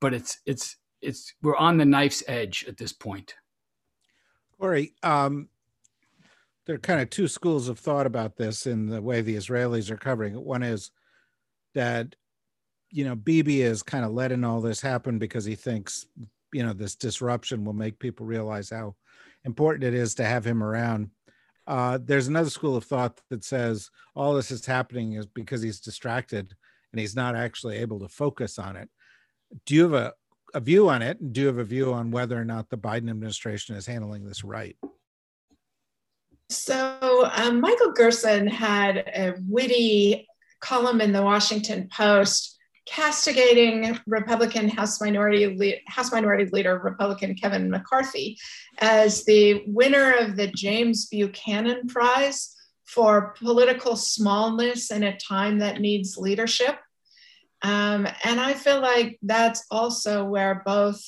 [0.00, 3.34] but it's it's it's we're on the knife's edge at this point.
[4.58, 5.50] Kori, um,
[6.64, 9.90] there are kind of two schools of thought about this in the way the Israelis
[9.90, 10.42] are covering it.
[10.42, 10.90] One is
[11.74, 12.16] that
[12.90, 16.06] you know Bibi is kind of letting all this happen because he thinks
[16.54, 18.94] you know this disruption will make people realize how
[19.44, 21.10] important it is to have him around
[21.66, 25.80] uh, there's another school of thought that says all this is happening is because he's
[25.80, 26.54] distracted
[26.92, 28.88] and he's not actually able to focus on it.
[29.66, 30.12] Do you have a,
[30.54, 31.20] a view on it?
[31.20, 34.24] And Do you have a view on whether or not the Biden administration is handling
[34.24, 34.76] this right?
[36.50, 40.28] So, um, Michael Gerson had a witty
[40.60, 42.53] column in the Washington Post
[42.86, 48.38] castigating Republican House Minority House Minority Leader Republican Kevin McCarthy
[48.78, 55.80] as the winner of the James Buchanan Prize for political smallness in a time that
[55.80, 56.78] needs leadership.
[57.62, 61.02] Um, and I feel like that's also where both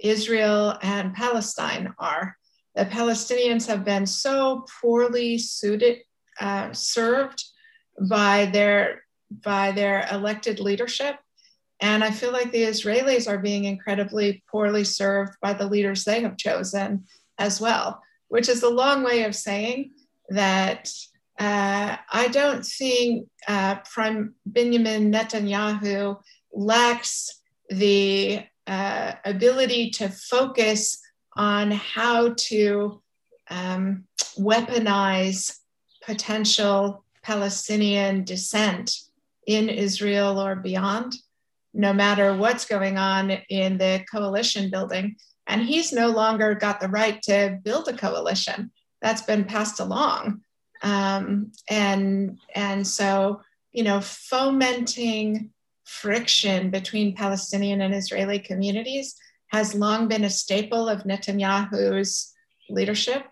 [0.00, 2.36] Israel and Palestine are.
[2.74, 5.98] The Palestinians have been so poorly suited,
[6.40, 7.44] uh, served
[8.08, 11.16] by their by their elected leadership.
[11.80, 16.20] And I feel like the Israelis are being incredibly poorly served by the leaders they
[16.20, 17.06] have chosen
[17.38, 19.92] as well, which is a long way of saying
[20.28, 20.90] that
[21.38, 26.20] uh, I don't think uh, Prime Benjamin Netanyahu
[26.52, 27.40] lacks
[27.70, 31.00] the uh, ability to focus
[31.34, 33.00] on how to
[33.48, 34.04] um,
[34.38, 35.56] weaponize
[36.04, 39.09] potential Palestinian dissent
[39.50, 41.12] in Israel or beyond,
[41.74, 45.16] no matter what's going on in the coalition building.
[45.48, 48.70] And he's no longer got the right to build a coalition.
[49.02, 50.42] That's been passed along.
[50.82, 55.50] Um, and, and so, you know, fomenting
[55.84, 59.16] friction between Palestinian and Israeli communities
[59.48, 62.32] has long been a staple of Netanyahu's
[62.68, 63.24] leadership.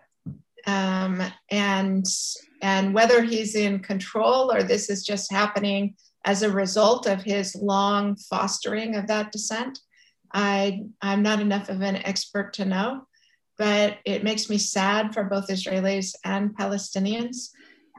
[0.67, 2.05] Um, and,
[2.61, 7.55] and whether he's in control or this is just happening as a result of his
[7.55, 9.79] long fostering of that dissent.
[10.33, 13.07] I, I'm not enough of an expert to know,
[13.57, 17.49] but it makes me sad for both Israelis and Palestinians.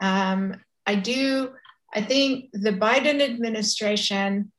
[0.00, 0.54] Um,
[0.86, 1.50] I do,
[1.94, 4.52] I think the Biden administration,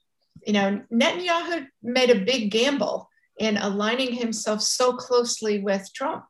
[0.45, 6.25] you know, Netanyahu made a big gamble in aligning himself so closely with Trump.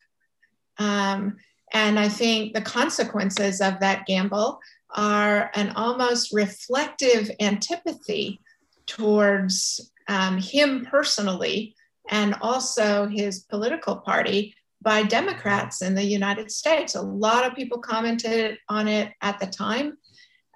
[0.78, 1.38] Um,
[1.74, 4.60] and I think the consequences of that gamble
[4.96, 8.42] are an almost reflective antipathy
[8.86, 11.76] towards um, him personally
[12.10, 16.96] and also his political party by Democrats in the United States.
[16.96, 19.98] A lot of people commented on it at the time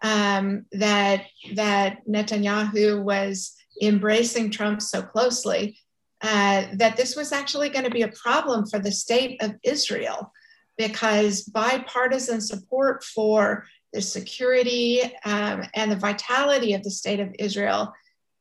[0.01, 5.77] um, that that Netanyahu was embracing Trump so closely
[6.21, 10.31] uh, that this was actually going to be a problem for the state of Israel
[10.77, 17.93] because bipartisan support for the security um, and the vitality of the state of Israel,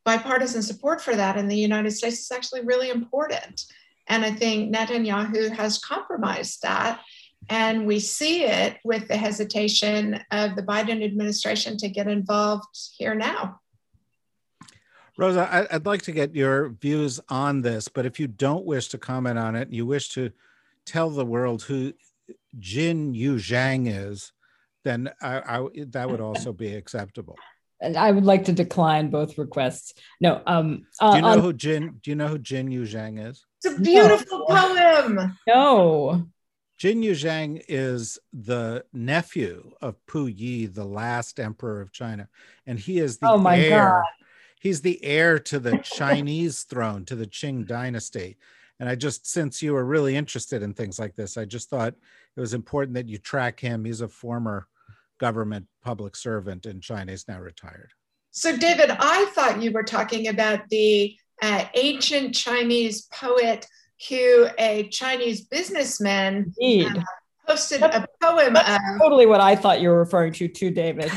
[0.05, 3.65] bipartisan support for that in the United States is actually really important.
[4.09, 7.01] And I think Netanyahu has compromised that.
[7.49, 13.15] And we see it with the hesitation of the Biden administration to get involved here
[13.15, 13.61] now.
[15.17, 18.99] Rosa, I'd like to get your views on this, but if you don't wish to
[18.99, 20.33] comment on it, you wish to
[20.85, 21.93] tell the world who
[22.59, 24.33] Jin Yu Zhang is,
[24.85, 27.37] then I, I, that would also be acceptable.
[27.81, 29.95] And I would like to decline both requests.
[30.21, 30.41] No.
[30.47, 32.01] Um, uh, do you know on, who Jin?
[32.03, 33.45] Do you know who Jin Yu Zhang is?
[33.63, 34.55] It's a beautiful no.
[34.55, 35.39] poem.
[35.47, 36.27] No.
[36.77, 42.29] Jin Yuzhang is the nephew of Pu Yi, the last emperor of China,
[42.67, 44.03] and he is the Oh my heir.
[44.03, 44.05] God.
[44.61, 48.39] He's the heir to the Chinese throne, to the Qing dynasty.
[48.81, 51.95] And I just, since you were really interested in things like this, I just thought
[52.37, 53.85] it was important that you track him.
[53.85, 54.67] He's a former
[55.19, 57.13] government public servant in China.
[57.13, 57.91] is now retired.
[58.31, 63.67] So, David, I thought you were talking about the uh, ancient Chinese poet
[64.09, 67.05] who a Chinese businessman Indeed.
[67.47, 68.79] posted a poem of.
[69.01, 71.11] Totally what I thought you were referring to, too, David.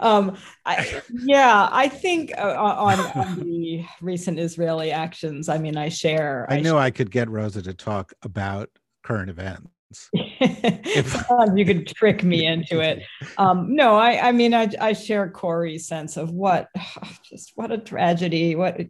[0.00, 0.36] um,
[0.66, 6.46] I, yeah, I think uh, on, on the recent Israeli actions, I mean, I share.
[6.50, 8.70] I knew I could get Rosa to talk about
[9.08, 10.10] current events.
[11.54, 13.02] You could trick me into it.
[13.38, 16.68] Um, no, I, I mean, I, I share Kori's sense of what,
[17.22, 18.56] just what a tragedy.
[18.56, 18.80] What,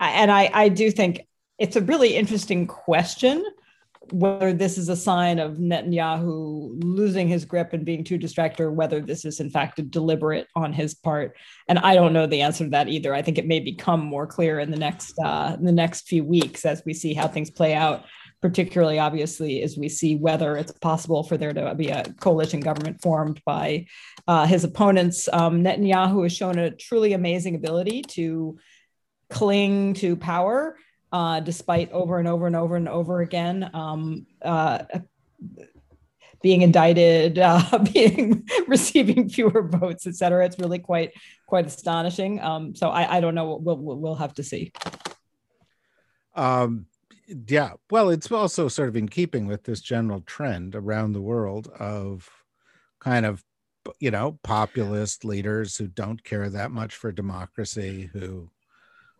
[0.00, 1.26] and I, I do think
[1.58, 3.44] it's a really interesting question
[4.10, 8.72] whether this is a sign of Netanyahu losing his grip and being too distracted, or
[8.72, 11.36] whether this is in fact a deliberate on his part.
[11.68, 13.14] And I don't know the answer to that either.
[13.14, 16.24] I think it may become more clear in the next uh, in the next few
[16.24, 18.04] weeks as we see how things play out.
[18.42, 23.00] Particularly, obviously, as we see whether it's possible for there to be a coalition government
[23.00, 23.86] formed by
[24.26, 25.28] uh, his opponents.
[25.32, 28.58] Um, Netanyahu has shown a truly amazing ability to
[29.30, 30.76] cling to power
[31.12, 34.82] uh, despite over and over and over and over again um, uh,
[36.42, 40.44] being indicted, uh, being receiving fewer votes, et cetera.
[40.44, 41.12] It's really quite
[41.46, 42.40] quite astonishing.
[42.40, 43.58] Um, so I, I, don't know.
[43.62, 44.72] We'll, we'll have to see.
[46.34, 46.86] Um,
[47.48, 51.68] yeah, well, it's also sort of in keeping with this general trend around the world
[51.78, 52.28] of
[53.00, 53.42] kind of
[53.98, 58.48] you know populist leaders who don't care that much for democracy who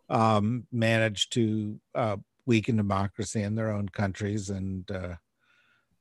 [0.09, 4.51] um, managed to uh, weaken democracy in their own countries.
[4.51, 5.15] And, uh,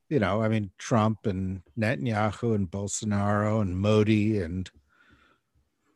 [0.08, 4.70] you know, I mean, Trump and Netanyahu and Bolsonaro and Modi and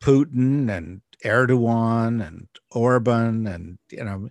[0.01, 3.45] Putin and Erdogan and Orban.
[3.45, 4.29] And, you know,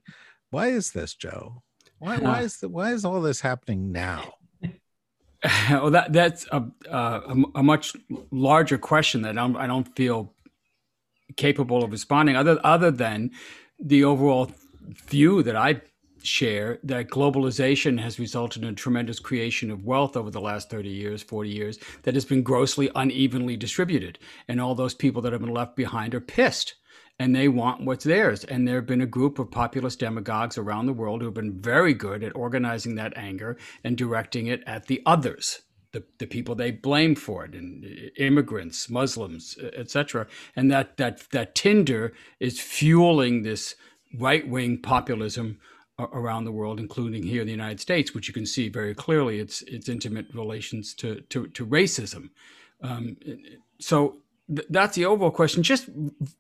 [0.50, 1.62] why is this, Joe?
[1.98, 4.34] Why, why is the, why is all this happening now?
[5.70, 7.94] well, that that's a, a, a much
[8.30, 10.34] larger question that I don't, I don't feel
[11.36, 13.30] capable of responding other other than
[13.78, 14.50] the overall
[15.06, 15.80] view that I
[16.22, 20.88] share that globalization has resulted in a tremendous creation of wealth over the last 30
[20.88, 24.18] years, 40 years, that has been grossly unevenly distributed.
[24.48, 26.74] And all those people that have been left behind are pissed
[27.18, 28.44] and they want what's theirs.
[28.44, 31.60] And there have been a group of populist demagogues around the world who have been
[31.60, 35.62] very good at organizing that anger and directing it at the others.
[35.92, 41.54] The, the people they blame for it and immigrants muslims etc and that that that
[41.54, 43.76] tinder is fueling this
[44.18, 45.58] right-wing populism
[45.98, 49.38] around the world including here in the united states which you can see very clearly
[49.38, 52.28] its its intimate relations to to, to racism
[52.82, 53.16] um,
[53.80, 54.18] so
[54.54, 55.88] th- that's the overall question just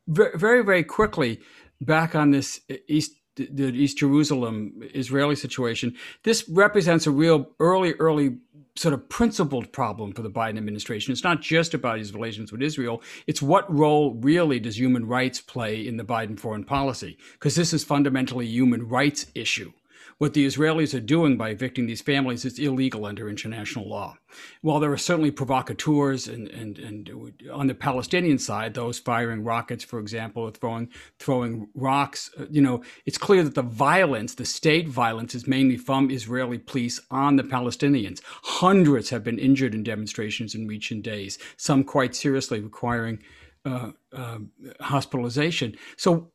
[0.06, 1.40] very very quickly
[1.80, 8.38] back on this east the East Jerusalem Israeli situation, this represents a real early, early
[8.76, 11.12] sort of principled problem for the Biden administration.
[11.12, 13.02] It's not just about his relations with Israel.
[13.26, 17.16] It's what role really does human rights play in the Biden foreign policy?
[17.32, 19.72] Because this is fundamentally a human rights issue.
[20.18, 24.16] What the Israelis are doing by evicting these families is illegal under international law.
[24.62, 27.10] While there are certainly provocateurs and, and, and
[27.52, 30.88] on the Palestinian side, those firing rockets, for example, or throwing,
[31.18, 35.76] throwing rocks, uh, you know, it's clear that the violence, the state violence, is mainly
[35.76, 38.20] from Israeli police on the Palestinians.
[38.42, 43.22] Hundreds have been injured in demonstrations in recent days, some quite seriously requiring
[43.64, 44.38] uh, uh,
[44.80, 45.76] hospitalization.
[45.96, 46.30] So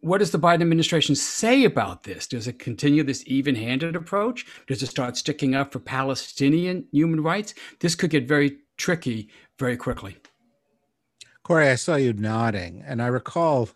[0.00, 2.26] what does the Biden administration say about this?
[2.26, 4.46] Does it continue this even handed approach?
[4.66, 7.54] Does it start sticking up for Palestinian human rights?
[7.80, 10.18] This could get very tricky very quickly.
[11.42, 13.70] Kori, I saw you nodding, and I recall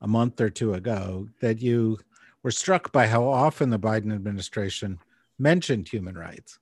[0.00, 1.98] a month or two ago that you
[2.42, 4.98] were struck by how often the Biden administration
[5.38, 6.58] mentioned human rights.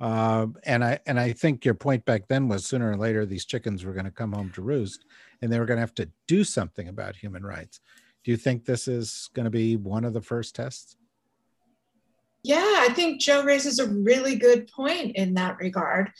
[0.00, 3.44] Uh, and I and I think your point back then was sooner or later these
[3.44, 5.04] chickens were going to come home to roost,
[5.42, 7.80] and they were going to have to do something about human rights.
[8.24, 10.96] Do you think this is going to be one of the first tests?
[12.42, 16.10] Yeah, I think Joe raises a really good point in that regard,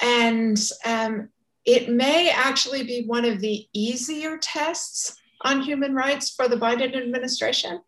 [0.00, 1.28] and um,
[1.64, 6.96] it may actually be one of the easier tests on human rights for the Biden
[6.96, 7.80] administration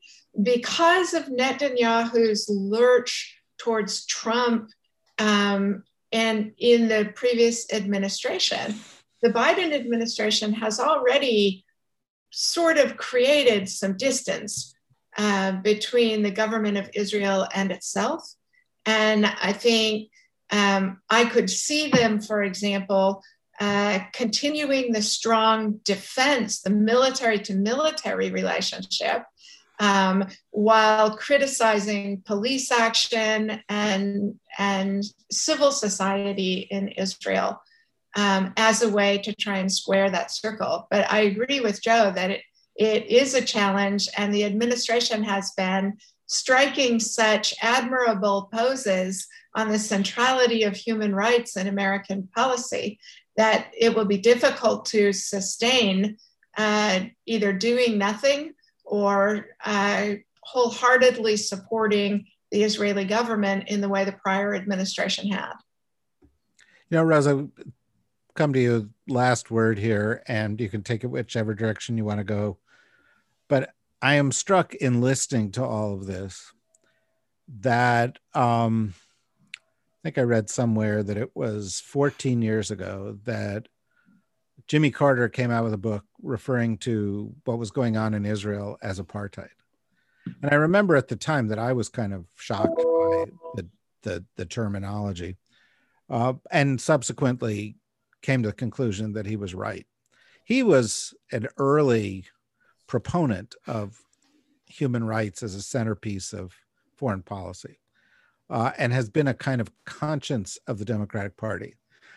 [0.42, 4.70] because of Netanyahu's lurch towards Trump
[5.18, 8.74] um, and in the previous administration,
[9.24, 11.64] the Biden administration has already
[12.30, 14.74] sort of created some distance
[15.16, 18.22] uh, between the government of Israel and itself.
[18.84, 20.10] And I think
[20.50, 23.22] um, I could see them, for example,
[23.58, 29.22] uh, continuing the strong defense, the military to military relationship,
[29.80, 35.02] um, while criticizing police action and, and
[35.32, 37.62] civil society in Israel
[38.16, 40.86] um, as a way to try and square that circle.
[40.90, 42.42] But I agree with Joe that it,
[42.76, 49.78] it is a challenge, and the administration has been striking such admirable poses on the
[49.78, 52.98] centrality of human rights in American policy
[53.36, 56.16] that it will be difficult to sustain
[56.56, 58.52] uh, either doing nothing
[58.84, 65.54] or uh, wholeheartedly supporting the Israeli government in the way the prior administration had.
[66.90, 67.48] You know, Rosa,
[68.34, 72.18] come to you last word here, and you can take it whichever direction you want
[72.18, 72.58] to go.
[73.48, 76.52] But I am struck in listening to all of this
[77.60, 78.94] that um,
[79.56, 83.68] I think I read somewhere that it was 14 years ago that
[84.66, 88.78] Jimmy Carter came out with a book referring to what was going on in Israel
[88.82, 89.48] as apartheid.
[90.26, 93.24] And I remember at the time that I was kind of shocked by
[93.54, 93.68] the,
[94.02, 95.36] the, the terminology
[96.08, 97.76] uh, and subsequently
[98.24, 99.86] came to the conclusion that he was right.
[100.44, 102.24] He was an early
[102.86, 104.00] proponent of
[104.66, 106.54] human rights as a centerpiece of
[106.96, 107.78] foreign policy
[108.48, 111.74] uh, and has been a kind of conscience of the Democratic Party.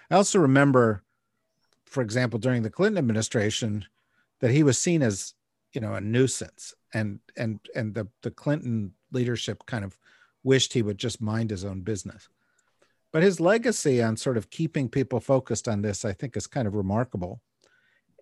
[0.09, 1.03] I also remember,
[1.85, 3.85] for example, during the Clinton administration,
[4.39, 5.33] that he was seen as
[5.73, 9.97] you know a nuisance and and and the the Clinton leadership kind of
[10.43, 12.29] wished he would just mind his own business.
[13.13, 16.67] But his legacy on sort of keeping people focused on this, I think, is kind
[16.67, 17.41] of remarkable,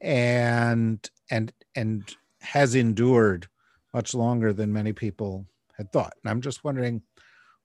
[0.02, 3.48] and and and has endured
[3.94, 6.14] much longer than many people had thought.
[6.24, 7.02] And I'm just wondering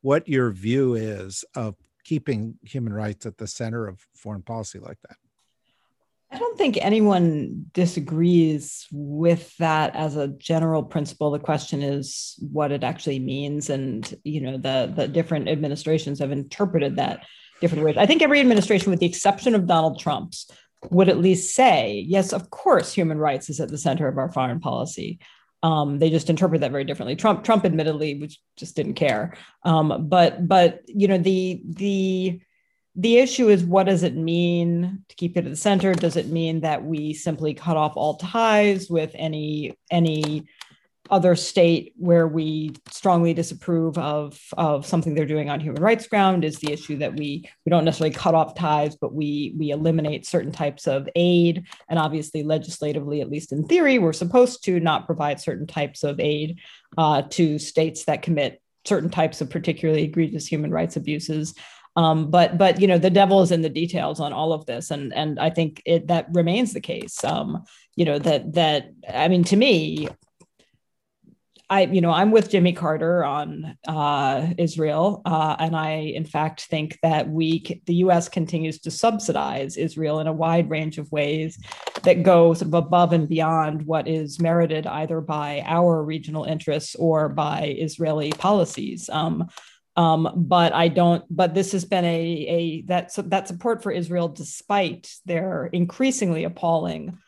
[0.01, 4.99] what your view is of keeping human rights at the center of foreign policy like
[5.09, 5.17] that.
[6.33, 11.33] I don't think anyone disagrees with that as a general principle.
[11.33, 16.31] The question is what it actually means, and you know the the different administrations have
[16.31, 17.25] interpreted that
[17.61, 17.97] different ways.
[17.99, 20.49] I think every administration, with the exception of Donald Trump's,
[20.91, 24.33] would at least say, yes, of course, human rights is at the center of our
[24.33, 25.19] foreign policy.
[25.63, 27.17] Um, they just interpret that very differently.
[27.17, 29.35] Trump, Trump, admittedly, which just didn't care.
[29.63, 32.41] Um, but, but you know, the the
[32.97, 35.95] the issue is what does it mean to keep it at the center?
[35.95, 40.47] Does it mean that we simply cut off all ties with any any
[41.11, 46.45] other state where we strongly disapprove of, of something they're doing on human rights ground
[46.45, 50.27] is the issue that we we don't necessarily cut off ties, but we we eliminate
[50.27, 51.67] certain types of aid.
[51.89, 56.21] And obviously, legislatively, at least in theory, we're supposed to not provide certain types of
[56.21, 56.59] aid
[56.97, 61.55] uh, to states that commit certain types of particularly egregious human rights abuses.
[62.01, 64.91] Um, but but you know the devil is in the details on all of this,
[64.91, 67.23] and and I think it that remains the case.
[67.23, 70.09] Um, you know that that I mean to me,
[71.69, 76.63] I, you know, I'm with Jimmy Carter on uh, Israel, uh, and I, in fact,
[76.63, 81.63] think that we, the U.S., continues to subsidize Israel in a wide range of ways
[82.03, 86.97] that go sort of above and beyond what is merited either by our regional interests
[86.97, 89.09] or by Israeli policies.
[89.11, 89.47] Um,
[90.01, 91.25] um, but I don't.
[91.29, 97.19] But this has been a a that that support for Israel, despite their increasingly appalling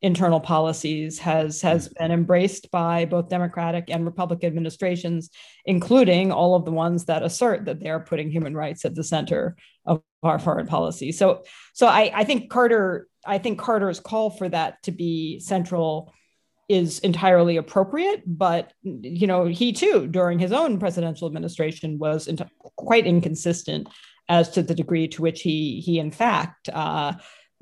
[0.00, 1.98] internal policies has has mm.
[1.98, 5.30] been embraced by both democratic and republican administrations
[5.64, 9.54] including all of the ones that assert that they're putting human rights at the center
[9.86, 14.48] of our foreign policy so so i, I think carter i think carter's call for
[14.48, 16.12] that to be central
[16.72, 22.28] is entirely appropriate but you know he too during his own presidential administration was
[22.76, 23.88] quite inconsistent
[24.28, 27.12] as to the degree to which he he in fact uh,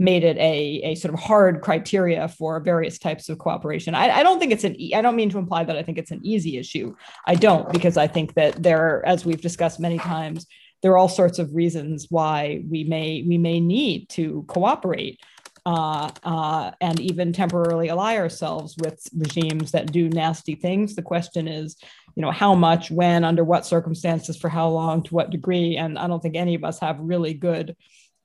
[0.00, 3.94] made it a, a sort of hard criteria for various types of cooperation.
[3.94, 5.98] I, I don't think it's an, e- I don't mean to imply that I think
[5.98, 6.96] it's an easy issue.
[7.26, 10.46] I don't, because I think that there, as we've discussed many times,
[10.80, 15.20] there are all sorts of reasons why we may, we may need to cooperate
[15.66, 20.94] uh, uh, and even temporarily ally ourselves with regimes that do nasty things.
[20.94, 21.76] The question is,
[22.16, 25.76] you know, how much, when, under what circumstances, for how long, to what degree.
[25.76, 27.76] And I don't think any of us have really good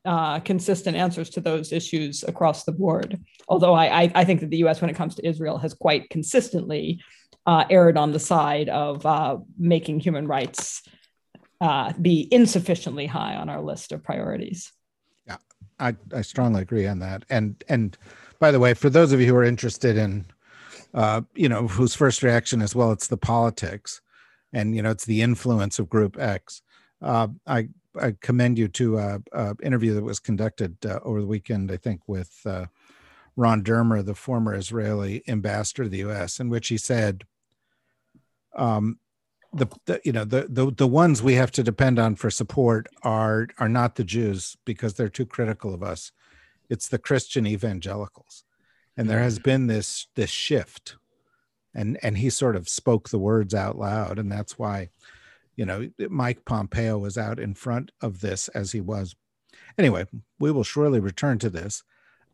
[0.04, 3.20] uh, consistent answers to those issues across the board.
[3.48, 7.02] Although I, I, think that the U.S., when it comes to Israel, has quite consistently
[7.44, 10.82] uh, erred on the side of uh, making human rights
[12.00, 14.72] be insufficiently high on our list of priorities.
[15.78, 17.24] I, I strongly agree on that.
[17.30, 17.96] And and
[18.38, 20.26] by the way, for those of you who are interested in
[20.94, 24.00] uh, you know, whose first reaction is, well, it's the politics,
[24.52, 26.62] and you know, it's the influence of Group X.
[27.02, 27.68] Uh, I
[28.00, 31.76] I commend you to a, a interview that was conducted uh, over the weekend, I
[31.76, 32.66] think, with uh,
[33.36, 37.24] Ron Dermer, the former Israeli ambassador to the U.S., in which he said,
[38.54, 38.98] um,
[39.56, 42.86] the, the, you know the, the the ones we have to depend on for support
[43.02, 46.12] are are not the Jews because they're too critical of us.
[46.68, 48.44] It's the Christian evangelicals,
[48.96, 50.96] and there has been this this shift,
[51.74, 54.90] and and he sort of spoke the words out loud, and that's why,
[55.56, 59.14] you know, Mike Pompeo was out in front of this as he was.
[59.78, 60.06] Anyway,
[60.38, 61.82] we will surely return to this,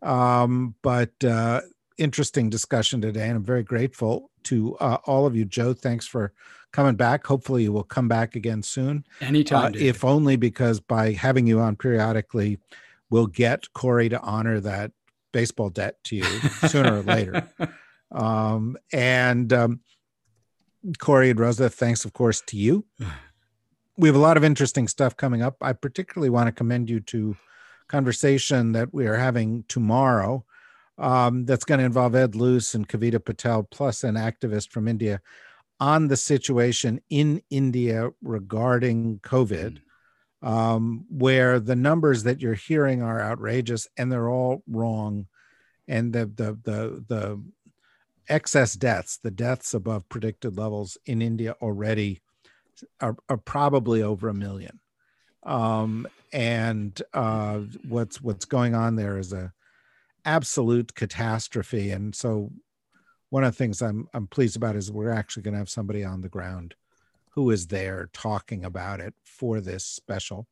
[0.01, 1.61] um, but uh,
[2.03, 5.45] interesting discussion today, and I'm very grateful to uh, all of you.
[5.45, 6.33] Joe, thanks for
[6.73, 7.27] coming back.
[7.27, 9.05] Hopefully, you will come back again soon.
[9.21, 12.59] Anytime, uh, if only because by having you on periodically,
[13.09, 14.91] we'll get Kori to honor that
[15.33, 16.25] baseball debt to you
[16.69, 17.49] sooner or later.
[18.15, 19.81] Um, and um,
[20.99, 22.85] Kori and Rosa, thanks, of course, to you.
[23.99, 25.57] We have a lot of interesting stuff coming up.
[25.61, 27.37] I particularly want to commend you to
[27.89, 30.47] conversation that we are having tomorrow
[30.99, 35.21] um, that's going to involve Ed Luce and Kavita Patel, plus an activist from India,
[35.81, 39.79] on the situation in India regarding COVID,
[40.43, 40.49] mm.
[40.49, 45.27] um, where the numbers that you're hearing are outrageous and they're all wrong,
[45.89, 47.43] and the the the the
[48.29, 52.21] excess deaths, the deaths above predicted levels in India already
[53.01, 54.79] are, are probably over a million.
[55.43, 59.53] Um, and uh, what's what's going on there is a
[60.25, 61.91] absolute catastrophe.
[61.91, 62.51] And so
[63.31, 66.05] one of the things I'm I'm pleased about is we're actually going to have somebody
[66.05, 66.75] on the ground
[67.31, 70.47] who is there talking about it for this special.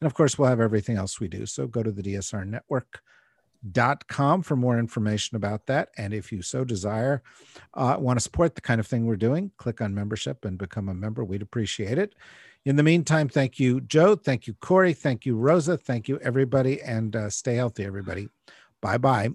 [0.00, 1.46] And of course, we'll have everything else we do.
[1.46, 5.88] So go to the DSR network.com for more information about that.
[5.96, 7.22] And if you so desire,
[7.72, 10.90] uh, want to support the kind of thing we're doing, click on membership and become
[10.90, 11.24] a member.
[11.24, 12.14] We'd appreciate it.
[12.66, 14.14] In the meantime, thank you, Joe.
[14.16, 14.92] Thank you, Kori.
[14.92, 15.78] Thank you, Rosa.
[15.78, 16.82] Thank you, everybody.
[16.82, 18.28] And uh, stay healthy, everybody.
[18.82, 19.30] Bye bye.